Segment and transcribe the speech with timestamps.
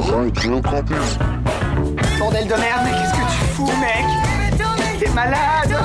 [0.00, 1.18] Radio Campus.
[2.18, 4.06] Bordel de merde, mais qu'est-ce que tu fous, mec
[4.98, 5.76] T'es malade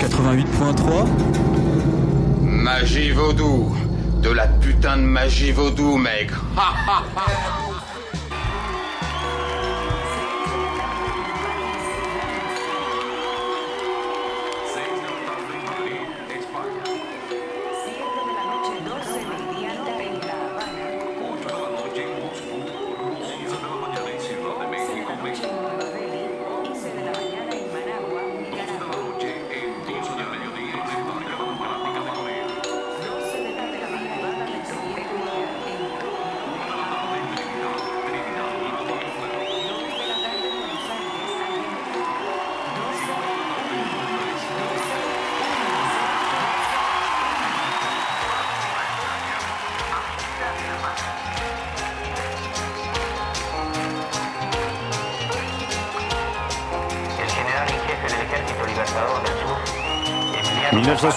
[0.00, 1.06] 88.3
[2.42, 3.74] Magie vaudou.
[4.22, 6.30] De la putain de magie vaudou, mec.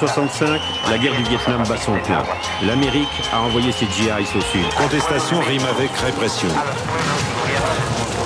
[0.01, 2.23] 1965, la guerre du Vietnam bat son plein.
[2.63, 4.65] L'Amérique a envoyé ses GIs au sud.
[4.77, 6.47] Contestation rime avec répression.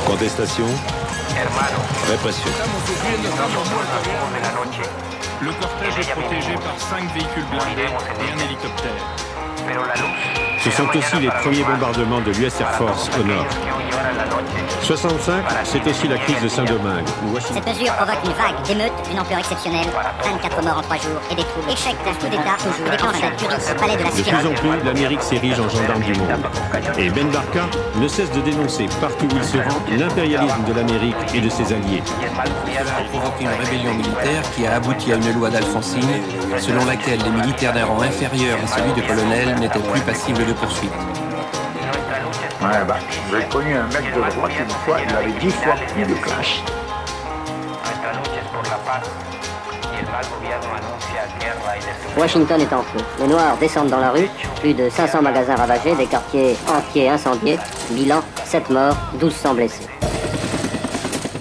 [0.06, 0.68] Contestation,
[2.08, 2.52] répression.
[5.42, 8.92] Le cortège est protégé par 5 véhicules blindés et un hélicoptère.
[10.64, 13.48] Ce sont aussi les premiers bombardements de l'US Air Force au nord.
[14.04, 14.44] Que hoy llevarán la noche
[14.84, 17.06] 65, c'est aussi la crise de Saint-Domingue.
[17.40, 19.88] Cette mesure provoque une vague d'émeutes d'une ampleur exceptionnelle.
[20.24, 21.72] 24 morts en 3 jours et des troubles.
[21.72, 22.86] Échec d'un coup d'État toujours.
[23.40, 26.28] Zurich au palais de la De plus en plus, l'Amérique s'érige en gendarme du monde.
[26.98, 27.66] Et Ben Barka
[27.96, 31.72] ne cesse de dénoncer partout où il se rend l'impérialisme de l'Amérique et de ses
[31.72, 32.04] alliés.
[32.78, 36.02] a provoqué une rébellion militaire qui a abouti à une loi d'Alfonsine
[36.60, 40.54] selon laquelle les militaires d'un rang inférieur à celui de colonel n'étaient plus passibles de
[40.54, 40.92] poursuite.
[42.64, 42.96] Ouais, bah,
[43.30, 46.64] j'ai connu un mec de droite une fois, il avait dix fois plus de destrucción.
[52.18, 53.00] Washington est en feu.
[53.20, 54.30] Les Noirs descendent dans la rue.
[54.62, 57.60] Plus de 500 magasins ravagés, des quartiers entiers incendiés.
[57.92, 59.88] Bilan 7 morts, 1200 blessés.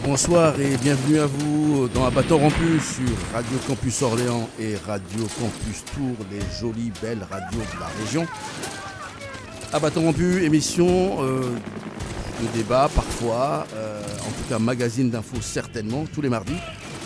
[0.04, 5.84] Bonsoir et bienvenue à vous dans Abattoir Rompu sur Radio Campus Orléans et Radio Campus
[5.94, 8.26] Tours, les jolies belles radios de la région.
[9.72, 11.40] Abattoir Rompu, émission euh,
[12.42, 16.56] de débat parfois, euh, en tout cas magazine d'infos certainement, tous les mardis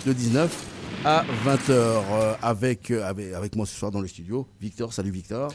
[0.04, 0.64] de 19
[1.04, 4.46] à 20h avec, euh, avec, avec moi ce soir dans le studio.
[4.60, 5.52] Victor, salut Victor.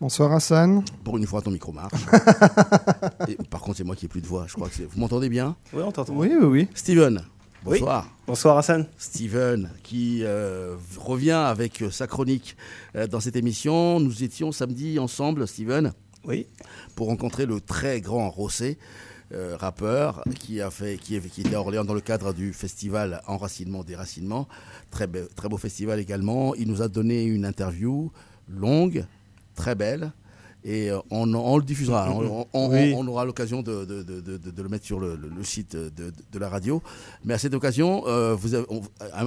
[0.00, 0.84] Bonsoir Hassan.
[1.02, 1.92] Pour une fois ton micro marche.
[3.28, 4.84] Et par contre c'est moi qui ai plus de voix, je crois que c'est...
[4.84, 5.56] Vous m'entendez bien?
[5.72, 6.12] Oui, on t'entend.
[6.14, 6.68] Oui, oui, oui.
[6.74, 7.22] Steven,
[7.64, 7.78] Oui.
[7.78, 8.06] bonsoir.
[8.26, 8.86] Bonsoir Hassan.
[8.98, 12.56] Steven, qui euh, revient avec sa chronique
[12.96, 13.98] euh, dans cette émission.
[13.98, 15.92] Nous étions samedi ensemble, Steven,
[16.24, 16.46] Oui.
[16.94, 18.78] pour rencontrer le très grand Rossé,
[19.32, 23.84] euh, rappeur, qui, a fait, qui, était à Orléans dans le cadre du festival Enracinement,
[23.84, 24.48] Déracinement.
[24.90, 26.54] Très, très beau festival également.
[26.56, 28.10] Il nous a donné une interview
[28.48, 29.06] longue,
[29.54, 30.12] très belle.
[30.64, 32.10] Et euh, on, on le diffusera.
[32.12, 32.92] On, on- Oui.
[32.94, 36.48] on aura l'occasion de, de- de- de- de le mettre sur le, site de, la
[36.50, 36.82] radio.
[37.24, 38.82] Mais à cette occasion, euh, vous avez- on-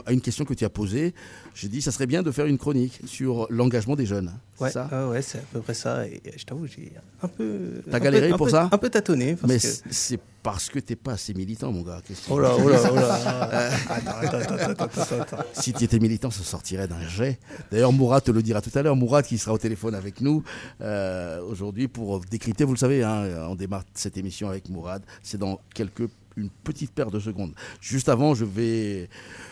[0.05, 1.13] à une question que tu as posée,
[1.55, 4.31] j'ai dit ça serait bien de faire une chronique sur l'engagement des jeunes.
[4.57, 6.05] C'est Ouais, c'est à peu près ça.
[6.07, 7.81] Et je t'avoue, j'ai un peu.
[7.89, 8.69] T'as galéré peu- pour peu- ça?
[8.71, 9.35] Un peu tâtonné.
[9.35, 9.67] Parce Mais que...
[9.91, 12.01] c'est parce que t'es pas assez militant, mon gars.
[12.05, 13.69] Tu Oh là, oh là,
[14.79, 15.43] oh.
[15.53, 17.39] Si tu étais militant, ça sortirait d'un jet.
[17.71, 18.95] D'ailleurs, Mourad te le dira tout à l'heure.
[18.97, 20.43] Mourad qui sera au téléphone avec nous
[20.81, 22.65] euh, aujourd'hui pour décrypter.
[22.65, 25.01] Vous le savez, hein, on démarre cette émission avec Mourad.
[25.23, 27.53] C'est dans quelques une petite paire de secondes.
[27.79, 29.07] Juste avant, je vais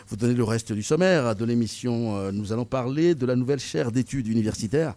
[0.08, 2.16] vous donner le reste du sommaire de l'émission.
[2.16, 4.94] Euh, Nous allons parler de la nouvelle chaire d'études universitaires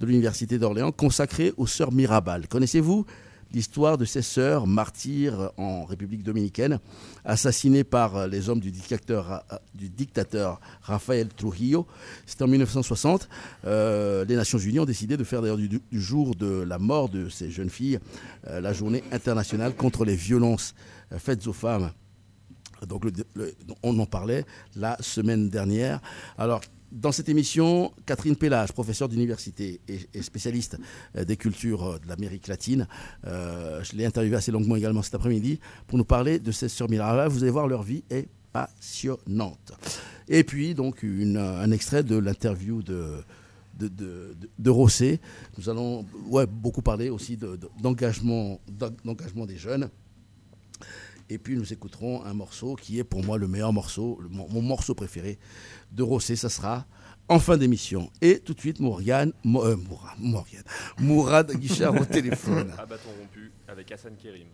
[0.00, 2.48] de l'Université d'Orléans consacrée aux sœurs Mirabal.
[2.48, 3.06] Connaissez-vous
[3.52, 6.78] l'histoire de ces sœurs martyrs en République dominicaine,
[7.24, 11.86] assassinées par les hommes du dictateur, Rafael Trujillo.
[12.26, 13.28] C'était en 1960.
[13.66, 17.28] Euh, les Nations Unies ont décidé de faire d'ailleurs du, jour de la mort de
[17.28, 17.98] ces jeunes filles
[18.46, 20.74] euh, la journée internationale contre les violences
[21.12, 21.90] euh, faites aux femmes.
[22.86, 23.04] Donc
[23.82, 26.00] on en parlait la semaine dernière.
[26.38, 26.62] Alors
[26.92, 30.76] dans cette émission, Catherine Pellage, professeure d'université et, spécialiste
[31.16, 32.88] euh, des cultures euh, de l'Amérique latine,
[33.26, 36.88] euh, je l'ai interviewée assez longuement également cet après-midi pour nous parler de ces sœurs.
[36.88, 39.72] Vous allez voir, leur vie est passionnante.
[40.28, 43.22] Et puis, donc, un extrait de l'interview de,
[43.78, 45.20] de, de, de- Rossé.
[45.58, 48.60] Nous allons ouais, beaucoup parler aussi de- de- d'engagement
[49.04, 49.88] d'engagement des jeunes.
[51.30, 54.48] Et puis nous écouterons un morceau qui est pour moi le meilleur morceau, le- mon,
[54.50, 55.38] mon morceau préféré
[55.92, 56.34] de Rossé.
[56.36, 56.86] Ça sera
[57.28, 58.10] en fin d'émission.
[58.20, 59.76] Et tout de suite, Morgane, Mo- euh,
[60.18, 60.64] Morgane,
[60.98, 62.72] Mourad Guichard au téléphone.
[62.76, 64.48] À bâton rompu avec Hassan Kerim.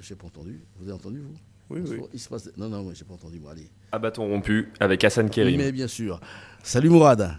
[0.00, 0.60] J'ai pas entendu.
[0.76, 1.36] Vous avez entendu, vous?
[1.70, 2.00] Oui, oui.
[2.12, 2.50] Il se passe...
[2.56, 3.38] Non, non, j'ai pas entendu.
[3.38, 3.68] Moi, allez.
[3.92, 5.56] À bâton rompu avec Hassan Kerim.
[5.58, 6.18] Mais bien sûr.
[6.64, 7.36] Salut Mourad.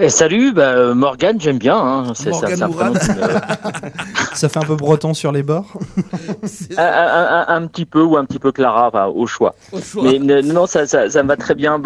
[0.00, 1.76] Et salut, bah, euh, Morgane, j'aime bien.
[1.76, 2.12] Hein.
[2.14, 2.98] C'est, ça- Morgane Mourad.
[4.34, 5.72] fait un peu breton sur les bords.
[6.76, 9.54] un, un- un- un petit peu ou un petit peu Clara, enfin, au choix.
[9.70, 10.02] Au choix.
[10.02, 11.78] Mais non, ça, ça, ça me va très bien.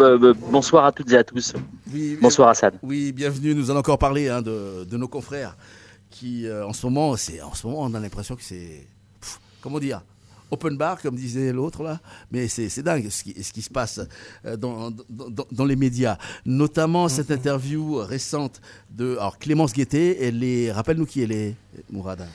[0.51, 1.53] Bonsoir à toutes et à tous.
[1.93, 2.71] Oui, Bonsoir Hassan.
[2.81, 3.53] Oui, bienvenue.
[3.53, 5.55] Nous allons encore parler hein, de, de nos confrères
[6.09, 8.87] qui, euh, en ce moment, c'est en ce moment, on a l'impression que c'est,
[9.21, 10.01] pff, comment dire,
[10.51, 11.99] open bar, comme disait l'autre là.
[12.31, 13.99] Mais c'est c'est dingue ce qui, ce qui se passe
[14.45, 18.61] euh, dans, dans, dans- dans les médias, notamment cette interview récente
[18.91, 20.17] de alors Clémence Guettet.
[20.21, 21.55] Elle est, rappelle-nous qui elle est,
[21.91, 22.25] Mourad.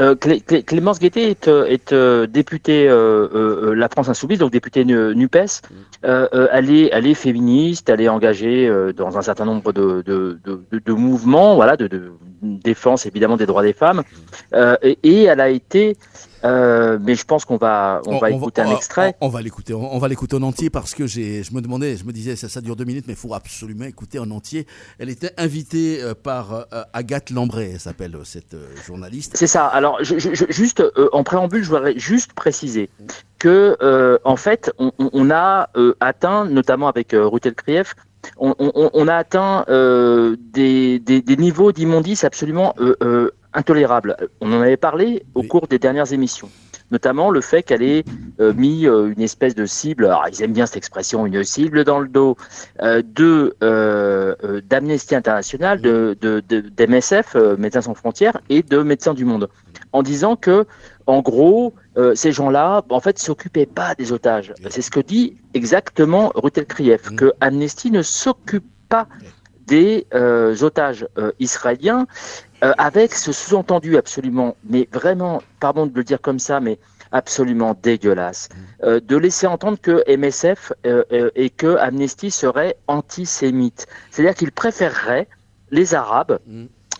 [0.00, 4.38] Euh, Clé- Clé- Clémence Guettet est, euh, est euh, députée euh, euh, La France Insoumise,
[4.38, 5.62] donc députée Nu- NUPES.
[6.04, 9.72] Euh, euh, elle, est, elle est féministe, elle est engagée euh, dans un certain nombre
[9.72, 12.12] de, de, de, de- de mouvements, voilà, de, de
[12.42, 14.02] défense évidemment des droits des femmes.
[14.52, 15.96] Euh, et, et elle a été,
[16.44, 19.16] euh, mais je pense qu'on va, on, va écouter un extrait.
[19.20, 19.74] On, on va l'écouter.
[19.74, 22.48] On, va l'écouter en entier parce que j'ai, je me demandais, je me disais, ça,
[22.48, 24.66] ça dure deux minutes, mais il faut absolument écouter en entier.
[24.98, 28.56] Elle était invitée euh, par euh, Agathe Lambray, elle s'appelle cette
[28.86, 29.36] journaliste.
[29.36, 29.66] C'est ça.
[29.66, 32.88] Alors, je, je- je- juste euh, en préambule, je voudrais juste préciser
[33.38, 35.70] que, euh, en fait, on, a
[36.00, 37.94] atteint, notamment avec Ruth Elkrief,
[38.36, 44.16] on, on- on a atteint euh, des, des- des niveaux d'immondice absolument euh, euh, intolérables.
[44.40, 46.50] On en avait parlé au cours des dernières émissions.
[46.90, 48.02] Notamment le fait qu'elle ait
[48.40, 51.84] euh, mis euh, une espèce de cible, alors ils aiment bien cette expression, une cible
[51.84, 52.38] dans le dos
[52.80, 53.54] euh, de
[54.70, 59.50] d'Amnesty International, de, de, de- d'MSF, Médecins sans frontières, et de Médecins du Monde,
[59.92, 60.64] en disant que,
[61.06, 61.74] en gros,
[62.14, 64.54] ces gens-là, en fait, s'occupaient pas des otages.
[64.70, 69.08] C'est ce que dit exactement Ruth Elkrief, que Amnesty ne s'occupe pas
[69.66, 72.06] des euh, otages euh, israéliens,
[72.64, 76.78] euh, avec ce sous-entendu absolument, mais vraiment, pardon de le dire comme ça, mais
[77.12, 78.48] absolument dégueulasse,
[78.82, 83.86] euh, de laisser entendre que MSF euh, euh, et que Amnesty serait antisémite.
[84.10, 85.28] C'est-à-dire qu'ils préféreraient
[85.70, 86.38] les Arabes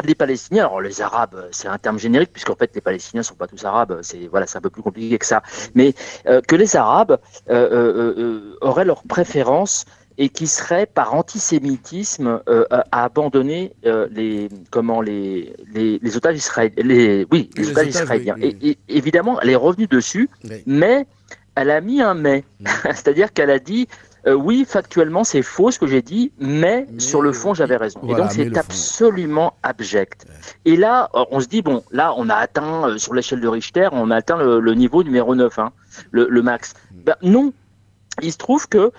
[0.04, 3.46] les Palestiniens, alors les Arabes, c'est un terme générique puisqu'en fait les Palestiniens sont pas
[3.46, 5.42] tous Arabes, c'est voilà, c'est un peu plus compliqué que ça,
[5.74, 5.94] mais
[6.26, 7.18] euh, que les Arabes
[7.50, 9.84] euh, euh, euh, auraient leur préférence
[10.18, 16.16] et qui seraient par antisémitisme euh, à à abandonner euh, les comment les, les les
[16.16, 18.34] otages israéliens, les oui les, Les otages, otages, israéliens.
[18.38, 20.62] oui, oui, Et, et évidemment, elle est revenue dessus, Oui.
[20.66, 21.06] mais
[21.54, 22.44] elle a mis un mais,
[22.84, 23.88] c'est-à-dire qu'elle a dit
[24.26, 28.00] euh, oui, factuellement, c'est faux ce que j'ai dit, mais, sur le fond, j'avais raison.
[28.02, 30.26] Voilà, et donc, c'est absolument abject.
[30.64, 33.48] Et là, euh, on se dit, bon, là, on a atteint, euh, sur l'échelle de
[33.48, 35.70] Richter, on a atteint le, le niveau numéro 9, hein,
[36.10, 36.74] le, le max.
[36.74, 37.00] Mm.
[37.04, 37.52] Ben, non,
[38.20, 38.90] il se trouve que euh,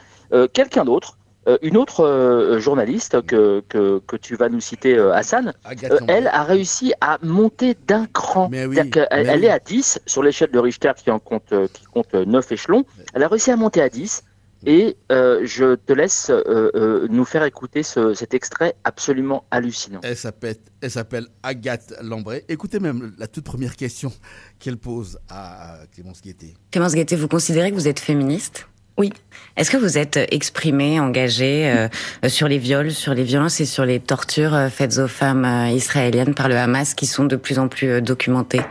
[0.54, 1.18] quelqu'un d'autre,
[1.48, 5.88] euh, une autre euh, journaliste que, que, que tu vas nous citer, euh, Hassan, euh,
[6.00, 6.06] Lambray.
[6.18, 8.50] elle a réussi à monter d'un cran.
[8.52, 9.46] Mais oui, C'est-à-dire qu'elle- mais elle oui.
[9.46, 12.86] est à 10 sur l'échelle de Richter qui en compte, euh, qui compte 9 échelons.
[13.14, 14.24] Elle a réussi à monter à 10.
[14.66, 16.44] Et euh, je te laisse euh,
[16.76, 20.02] euh, nous faire écouter ce- cet extrait absolument hallucinant.
[20.04, 22.44] Elle s'appelle, elle s'appelle Agathe Lambray.
[22.50, 24.12] Écoutez même la toute première question
[24.60, 26.56] qu'elle pose à Clémence Guettet.
[26.72, 28.68] Clémence Guettet, vous considérez que vous êtes féministe?
[29.00, 29.14] Oui.
[29.58, 33.84] Est-ce que vous êtes exprimée, engagée euh, sur les viols, sur les violences et sur
[33.84, 37.60] les tortures euh, faites aux femmes euh, israéliennes par le Hamas qui sont de plus
[37.60, 38.62] en plus documentées?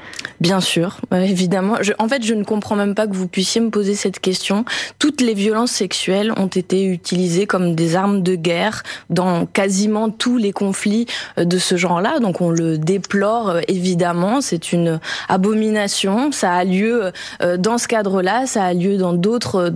[0.40, 1.76] Bien sûr, évidemment.
[1.99, 4.64] En fait, je ne comprends même pas que vous puissiez me poser cette question.
[4.99, 10.37] Toutes les violences sexuelles ont été utilisées comme des armes de guerre dans quasiment tous
[10.37, 11.06] les conflits
[11.37, 12.20] de ce genre-là.
[12.20, 14.40] Donc on le déplore évidemment.
[14.40, 16.30] C'est une abomination.
[16.30, 17.11] Ça a lieu
[17.58, 18.47] dans ce cadre-là.
[18.47, 19.70] Ça a lieu dans d'autres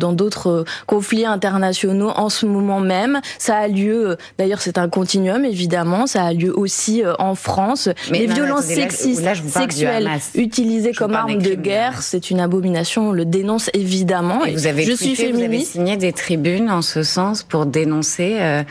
[0.50, 3.20] euh, conflits internationaux en ce moment même.
[3.38, 4.10] Ça a lieu.
[4.10, 6.06] euh, D'ailleurs, c'est un continuum évidemment.
[6.06, 7.88] Ça a lieu aussi euh, en France.
[8.10, 12.30] Mais les non, violences là, sexistes, là, sexuelles utilisées Je comme des de guerre, c'est
[12.30, 13.08] une abomination.
[13.08, 14.44] On le dénonce évidemment.
[14.44, 15.72] Et vous avez je tweeté, suis vous avez féministe.
[15.72, 18.62] signé des tribunes en ce sens pour dénoncer euh,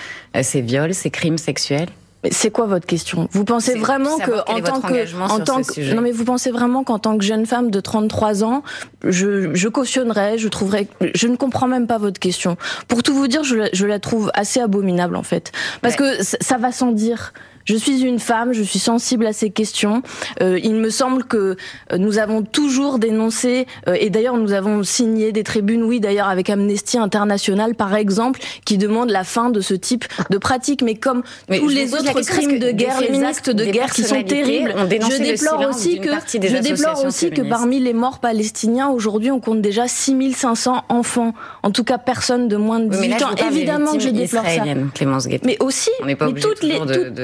[0.42, 1.90] ces viols, ces crimes sexuels?
[2.30, 3.28] C'est quoi votre question?
[3.32, 6.84] Vous pensez vraiment que en tant que en tant que non mais vous pensez vraiment
[6.84, 8.64] qu'en tant que jeune femme de 33 ans,
[9.04, 12.58] je, je cautionnerais, je trouverais je ne comprends même pas votre question.
[12.88, 15.52] Pour tout vous dire, je la, je la trouve assez abominable en fait
[15.82, 17.34] parce que ça va sans dire.
[17.66, 20.02] Je suis une femme, je suis sensible à ces questions.
[20.42, 21.56] Euh, il me semble que
[21.92, 26.28] euh, nous avons toujours dénoncé, euh, et d'ailleurs nous avons signé des tribunes, oui d'ailleurs
[26.28, 30.82] avec Amnesty International par exemple, qui demande la fin de ce type de pratique.
[30.82, 34.24] Mais comme Mais tous les autres crimes de guerre, les actes de guerre qui sont
[34.24, 36.10] terribles, je déplore aussi que
[36.48, 41.34] je déplore aussi que parmi les morts palestiniens aujourd'hui on compte déjà 6500 enfants.
[41.64, 43.48] En tout cas personne de moins de Oui, mais 18 là, je ans.
[43.50, 44.64] Évidemment que je déplore ça.
[44.94, 45.46] Clémence Guetta.
[45.46, 46.80] Mais aussi, On n'est pas mais toutes les-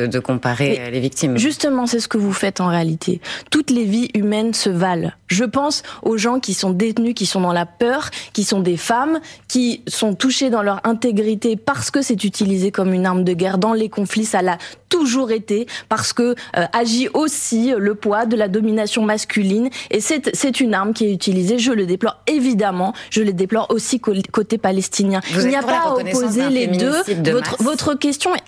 [0.08, 1.38] de comparer Mais euh, les victimes.
[1.38, 3.22] Justement, c'est ce que vous faites en réalité.
[3.50, 5.12] Toutes les vies humaines se valent.
[5.28, 8.78] Je pense aux gens qui sont détenus, qui sont dans la peur, qui sont des
[8.78, 13.34] femmes, qui sont touchées dans leur intégrité parce que c'est utilisé comme une arme de
[13.34, 14.26] guerre dans les conflits.
[14.26, 14.58] Ça l'a
[14.90, 20.36] toujours été parce que euh, agit aussi le poids de la domination masculine et c'est
[20.36, 21.60] c'est une arme qui est utilisée.
[21.60, 22.94] Je le déplore évidemment.
[23.10, 25.22] Je le déplore aussi côté palestinien.
[25.32, 27.04] Vous Il n'y a pas à opposer les deux.
[27.16, 28.44] de Votre, question est,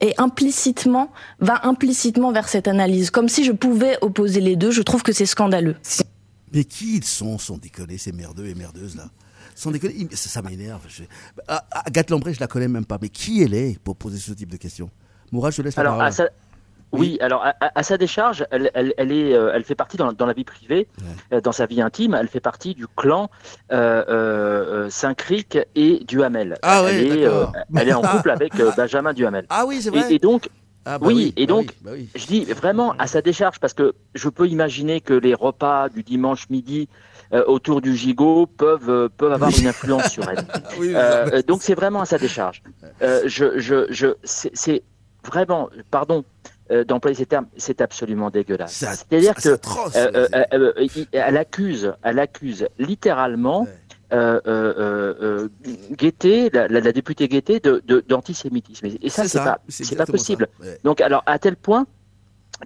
[0.00, 0.20] est
[0.88, 4.70] implicitement va implicitement vers cette analyse, comme si je pouvais opposer les deux.
[4.70, 5.76] Je trouve que c'est scandaleux.
[6.52, 9.04] Mais qui ils sont, sont décollés, ces merdeux et merdeuses là?
[9.54, 10.82] Sans déconner, ça, ça m'énerve.
[10.88, 11.02] Je...
[11.70, 12.98] Agathe Lambré, je la connais même pas.
[13.02, 14.88] Mais qui elle est pour poser ce type de questions?
[15.32, 16.06] Mourad, je te laisse la Alors, parole.
[16.06, 16.28] à sa...
[16.90, 20.24] Oui, alors à, sa décharge, elle, elle, elle est, euh, elle fait partie dans, dans
[20.24, 20.88] la vie privée,
[21.34, 23.28] euh, dans sa vie intime, elle fait partie du clan
[23.72, 26.56] euh, euh, Saint-Cric et Duhamel.
[26.62, 27.44] Ah elle, ouais, est, euh,
[27.76, 29.44] elle est en couple avec euh, Benjamin Duhamel.
[29.50, 30.10] Ah oui, c'est vrai.
[30.10, 30.48] Et, et donc,
[30.90, 32.08] Ah bah oui, oui, et bah donc, oui, bah oui.
[32.14, 36.02] je dis vraiment à sa décharge parce que je peux imaginer que les repas du
[36.02, 36.88] dimanche midi
[37.34, 40.38] euh, autour du gigot peuvent euh, peuvent avoir une influence sur elle.
[40.80, 42.62] Euh, donc c'est vraiment à sa décharge.
[43.02, 44.82] Je, je, je, c'est
[45.24, 46.24] vraiment, pardon
[46.86, 48.72] d'employer ces termes, c'est absolument dégueulasse.
[48.72, 49.96] C'est- C'est-à-dire c'est que atroce,
[51.12, 53.66] elle accuse, elle accuse littéralement.
[54.12, 55.48] Euh, euh, euh,
[55.92, 58.86] Guettet, la, la- la députée Guettet, de- de- d'antisémitisme.
[58.86, 59.58] et, ça, C'est pas,
[59.96, 60.48] pas possible.
[60.60, 60.78] ouais.
[60.84, 61.86] Donc, alors, à tel point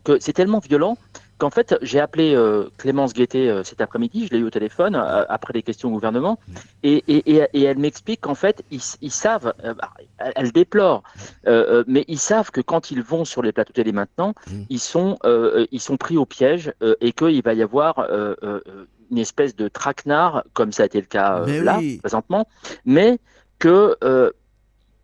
[0.05, 0.97] que c'est tellement violent
[1.39, 4.95] qu'en fait, j'ai appelé euh, Clémence Guettet euh, cet après-midi, je l'ai eu au téléphone
[4.95, 6.39] euh, après les questions au gouvernement,
[6.85, 9.91] et, et, et, et elle m'explique qu'en fait, ils, ils savent, euh, bah,
[10.37, 11.03] elle, déplore,
[11.49, 14.35] euh, euh, mais ils savent que quand ils vont sur les plateaux télé maintenant,
[14.71, 18.35] ils sont, euh, ils sont pris au piège euh, et qu'il va y avoir euh,
[18.45, 18.61] euh,
[19.13, 21.99] une espèce de traquenard, comme ça a été le cas euh, là, oui.
[21.99, 22.49] présentement,
[22.87, 23.19] mais
[23.59, 24.31] que euh,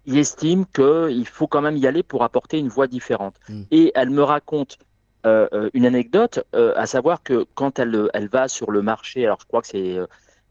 [0.06, 3.36] il estime qu'il faut quand même y aller pour apporter une voix différente.
[3.50, 3.62] Mm.
[3.70, 4.78] Et elle me raconte
[5.26, 9.38] euh, euh, une anecdote, à savoir que quand elle, elle va sur le marché, alors
[9.42, 9.98] je crois que c'est,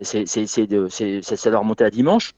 [0.02, 2.34] c'est, c'est, c'est de- c'est- ça, doit remonter à dimanche,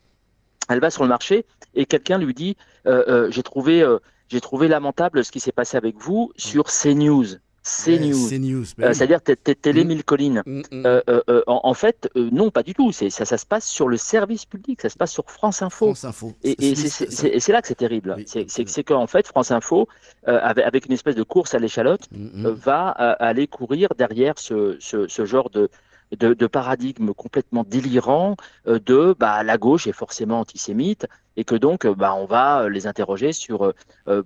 [0.69, 3.85] elle va sur le marché et quelqu'un lui dit j'ai trouvé,
[4.29, 7.25] j'ai trouvé lamentable ce qui s'est passé avec vous sur CNews.
[7.63, 8.65] CNews.
[8.77, 8.95] Bah Euh, oui.
[8.95, 9.83] c'est-à-dire Télé.
[9.83, 10.43] Mille Collines.
[10.73, 12.91] Euh, euh, en, en fait, euh, non, pas du tout.
[12.91, 15.87] Ça, ça se passe sur le service public, ça se passe sur France Info.
[15.87, 16.33] France Info.
[16.43, 18.15] Et, et C'est- là que c'est terrible.
[18.25, 19.87] c'est c'est- qu'en fait, France Info,
[20.27, 24.33] euh, avec, avec une espèce de course à l'échalote, Mm, euh, va aller courir derrière
[24.37, 25.69] ce, ce, ce genre de,
[26.17, 28.35] de, de paradigme complètement délirant
[28.67, 32.61] euh, de bah, la gauche est forcément antisémite et que donc euh, bah, on va
[32.63, 33.73] euh, les interroger sur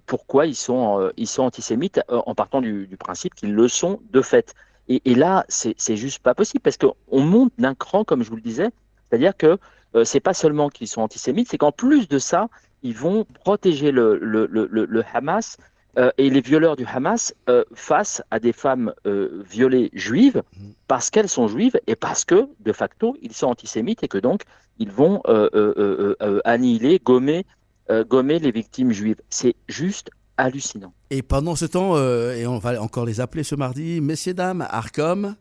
[0.06, 4.54] pourquoi ils sont, ils sont antisémites en partant du, principe qu'ils le sont de fait.
[4.88, 8.42] Et, là, c'est juste pas possible parce qu'on monte d'un cran, comme je vous le
[8.42, 8.70] disais,
[9.10, 9.58] c'est-à-dire que
[9.96, 12.48] euh, c'est pas seulement qu'ils sont antisémites, c'est qu'en plus de ça,
[12.82, 15.58] ils vont protéger le, le, le- le Hamas
[15.98, 20.42] euh, et les violeurs du Hamas euh, face à des femmes euh, violées juives
[20.88, 24.42] parce qu'elles sont juives et parce que, de facto, ils sont antisémites et que donc
[24.80, 25.22] ils vont
[26.46, 27.46] annihiler, gommer,
[28.08, 29.22] gommer les victimes juives.
[29.30, 30.94] C'est juste hallucinant.
[31.12, 35.36] Et pendant ce temps, et on va encore les appeler ce mardi, messieurs, dames, Arcom,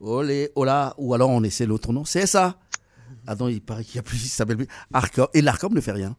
[0.00, 2.58] olé, hola, ou alors on essaie l'autre nom, CSA.
[3.26, 4.68] Ah non, il paraît qu'il y a plus, il s'appelle plus.
[4.92, 5.28] Arcom.
[5.32, 6.14] Et l'Arcom ne fait rien.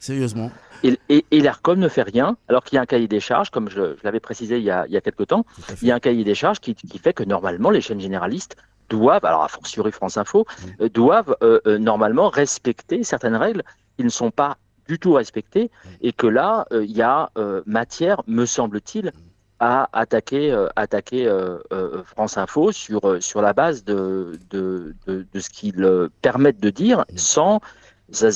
[0.00, 0.50] Sérieusement.
[0.84, 3.50] Et, et, et l'ARCOM ne fait rien, alors qu'il y a un cahier des charges,
[3.50, 5.44] comme je, je l'avais précisé il y a, il y a quelque temps,
[5.82, 8.56] il y a un cahier des charges qui, qui fait que normalement les chaînes généralistes
[8.88, 10.46] doivent, alors a fortiori France Info,
[10.80, 13.62] euh, doivent euh, euh, normalement respecter certaines règles
[13.96, 17.30] qui ne sont pas du tout respectées, et que là, il y a
[17.66, 19.12] matière, me semble-t-il,
[19.60, 21.30] à attaquer, attaquer
[22.06, 27.04] France Info sur, sur la base de, de, de, de ce qu'ils permettent de dire
[27.16, 27.60] sans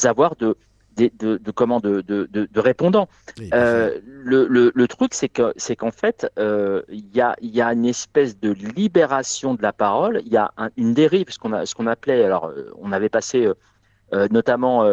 [0.04, 0.59] avoir de,
[0.96, 3.08] de, de, de comment de, de, de, de répondants.
[3.54, 7.50] Euh, le, le, le truc, c'est que c'est qu'en fait, euh, il y, a, il
[7.54, 10.20] y a une espèce de libération de la parole.
[10.26, 12.25] Il y a un- une dérive, ce qu'on a, ce qu'on appelait.
[12.25, 13.49] Alors, euh, on avait passé
[14.12, 14.84] euh, notamment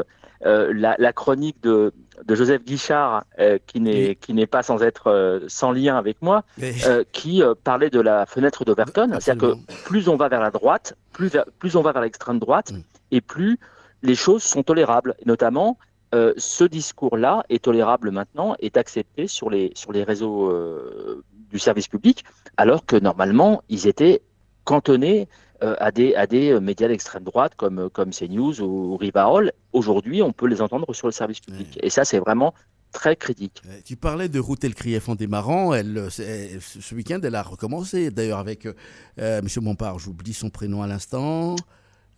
[0.42, 1.92] la, la chronique de,
[2.26, 6.22] de Joseph Guichard, euh, qui n'est qui n'est pas sans être euh, sans lien avec
[6.22, 9.10] moi, Mais- euh, qui euh, parlait de la fenêtre d'Overton.
[9.20, 12.40] C'est-à-dire que plus on va vers la droite, plus, vers- plus on va vers l'extrême
[12.40, 12.72] droite,
[13.12, 13.60] et plus
[14.02, 15.14] les choses sont tolérables.
[15.26, 15.78] Notamment,
[16.16, 21.60] euh, ce discours-là est tolérable maintenant, est accepté sur les, sur les réseaux euh, du
[21.60, 22.24] service public,
[22.58, 24.22] alors que normalement, ils étaient
[24.64, 25.28] cantonnés
[25.62, 29.52] euh, à, des, à des médias d'extrême droite comme, comme CNews ou, Rivarol.
[29.72, 31.78] Aujourd'hui, on peut les entendre sur le service public.
[31.84, 32.54] Et ça, c'est vraiment
[32.92, 33.62] très critique.
[33.86, 35.76] Tu parlais de Routel Krief en démarrant.
[35.76, 38.68] Elle, ce week-end, elle a recommencé, d'ailleurs, avec
[39.18, 39.46] M.
[39.58, 40.00] Bompard.
[40.00, 41.56] J'oublie son prénom à l'instant.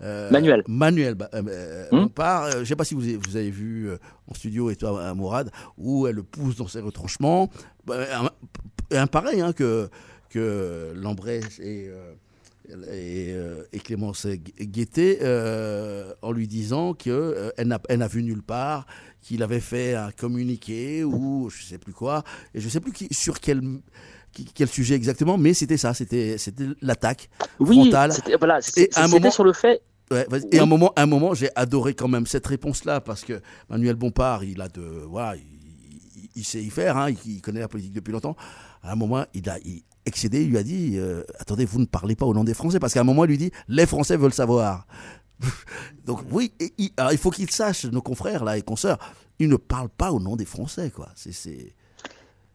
[0.01, 0.63] Euh, Manuel.
[0.67, 2.51] Manuel euh, hmm Bompard.
[2.51, 3.89] je ne sais pas si vous avez, vous avez vu
[4.27, 7.50] en studio et toi, à Mourad, où elle le pousse dans ses retranchements.
[7.89, 8.29] un,
[8.91, 9.89] un, pareil hein, que,
[10.29, 10.93] que
[11.62, 11.89] et
[12.89, 13.36] et,
[13.74, 15.20] et, Clémence Guettet
[16.22, 18.86] en lui disant qu'elle elle n'a vu nulle part
[19.22, 23.08] qu'il avait fait un communiqué ou je sais plus quoi, et je sais plus qui,
[23.12, 23.62] sur quel
[24.53, 27.29] quel sujet exactement, mais c'était ça, c'était c'était l'attaque
[27.60, 28.12] oui, frontale.
[28.39, 28.60] Voilà,
[29.10, 29.81] moment sur le fait.
[30.51, 34.44] Et un moment, un moment, j'ai adoré quand même cette réponse-là parce que Manuel Bompard,
[34.44, 35.36] il a de, voilà,
[36.36, 38.36] il, sait y faire, hein, il, connaît la politique depuis longtemps.
[38.84, 39.58] À un moment, il a
[40.06, 42.80] excédé, il lui a dit, euh, attendez, vous ne parlez pas au nom des Français,
[42.80, 44.88] parce qu'à un moment, il lui dit, les Français veulent savoir.
[46.06, 48.98] Donc oui, il, il faut qu'ils sachent, nos confrères là et consoeurs,
[49.39, 51.10] ils ne parlent pas au nom des Français, quoi.
[51.15, 51.74] C'est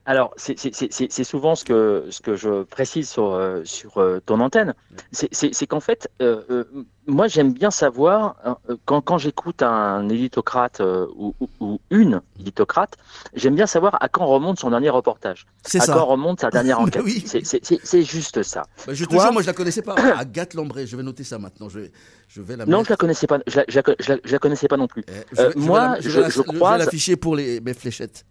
[0.07, 4.73] alors, c'est souvent ce que, ce que je précise sur, euh, sur euh, ton antenne.
[5.11, 6.63] C'est qu'en fait, euh,
[7.09, 10.81] moi, j'aime bien savoir, hein, quand, quand j'écoute un éditocrate
[11.17, 12.97] ou, ou, une éditocrate,
[13.35, 15.45] j'aime bien savoir à quand remonte son dernier reportage.
[15.65, 15.93] À ça.
[15.93, 17.03] quand remonte sa dernière enquête.
[17.05, 17.25] oui.
[17.27, 18.63] C'est juste ça.
[18.87, 19.95] Bah, je te jure, moi, je la connaissais pas.
[20.17, 21.69] Agathe Lambré, je vais noter ça maintenant.
[21.69, 21.93] Je vais,
[22.29, 23.41] je vais la non, je la connaissais pas.
[23.49, 25.05] Je la, je la, je la connaissais pas non plus.
[25.09, 26.75] Eh, moi, je, je, crois.
[26.75, 28.25] Je vais l'afficher pour les, mes fléchettes.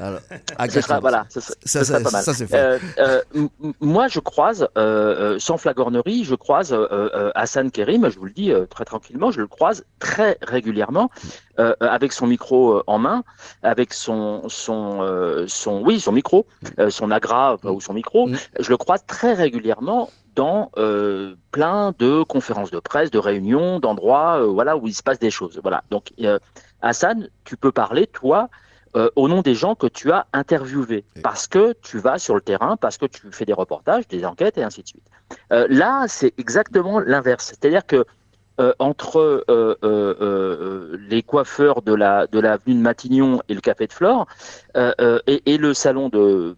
[0.00, 0.20] Alors,
[1.00, 2.24] voilà, ça, ça, pas mal.
[2.52, 3.22] Euh, euh,
[3.80, 6.76] moi, je croise, euh, sans flagornerie, je croise
[7.34, 11.10] Hassan Kerim, je vous le dis très tranquillement, je le croise très régulièrement,
[11.80, 13.24] avec son micro en main,
[13.62, 16.46] avec son, son, son, oui, son micro,
[16.90, 18.36] son agra ou son micro, mm.
[18.60, 20.70] je le croise très régulièrement dans
[21.52, 25.58] plein de conférences de presse, de réunions, d'endroits, voilà, où il se passe des choses.
[25.62, 25.84] Voilà.
[25.90, 26.12] Donc,
[26.82, 28.50] Hassan, tu peux parler, toi,
[28.96, 32.40] euh, au nom des gens que tu as interviewés, parce que tu vas sur le
[32.40, 35.04] terrain, parce que tu fais des reportages, des enquêtes et ainsi de suite.
[35.52, 37.48] Euh, là, c'est exactement l'inverse.
[37.48, 38.06] C'est-à-dire que
[38.58, 39.44] euh, entre
[41.10, 44.26] les coiffeurs de la de l'avenue de Matignon et le café de Flore
[44.74, 46.56] et, le salon de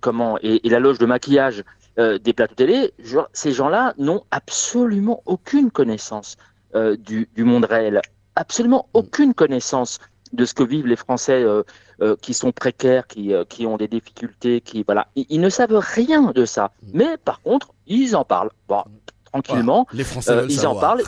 [0.00, 1.62] comment et, la loge de maquillage
[1.96, 2.92] des plateaux télé,
[3.32, 6.36] ces gens-là n'ont absolument aucune connaissance
[6.74, 8.02] du, du monde réel,
[8.34, 10.00] absolument aucune connaissance
[10.32, 11.62] de ce que vivent les Français euh,
[12.00, 15.78] euh, qui sont précaires, qui, euh, qui ont des difficultés, qui voilà, ils, ne savent
[15.78, 16.72] rien de ça.
[16.82, 16.90] Mm.
[16.94, 18.50] Mais par contre, ils en parlent.
[18.68, 18.82] Bon,
[19.24, 21.02] tranquillement, les Français ils en parlent.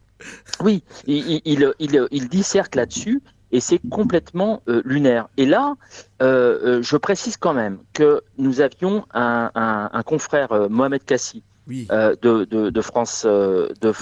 [0.60, 3.22] oui, ils, ils, ils, ils dissertent là-dessus.
[3.52, 5.28] Et c'est complètement lunaire.
[5.36, 5.76] Et là,
[6.20, 12.70] je précise quand même que nous avions un, un, un confrère, Mohamed Kassi, de, de,
[12.70, 13.92] de, France, de, de,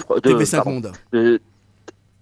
[1.11, 1.39] de,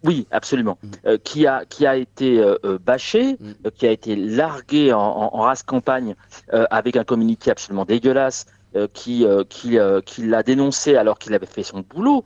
[0.03, 0.77] oui, absolument.
[0.81, 0.87] Mm.
[1.05, 3.71] Euh, qui a qui a été euh, euh, bâché, mm.
[3.75, 6.15] qui a été largué en, en, race campagne
[6.51, 8.45] avec un communiqué absolument dégueulasse,
[8.93, 12.23] qui qui qui l'a dénoncé alors qu'il avait fait son boulot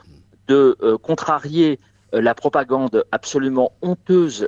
[0.47, 1.79] de contrarier
[2.13, 4.47] la propagande absolument honteuse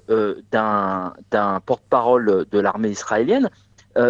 [0.52, 3.50] d'un d'un porte-parole de l'armée israélienne.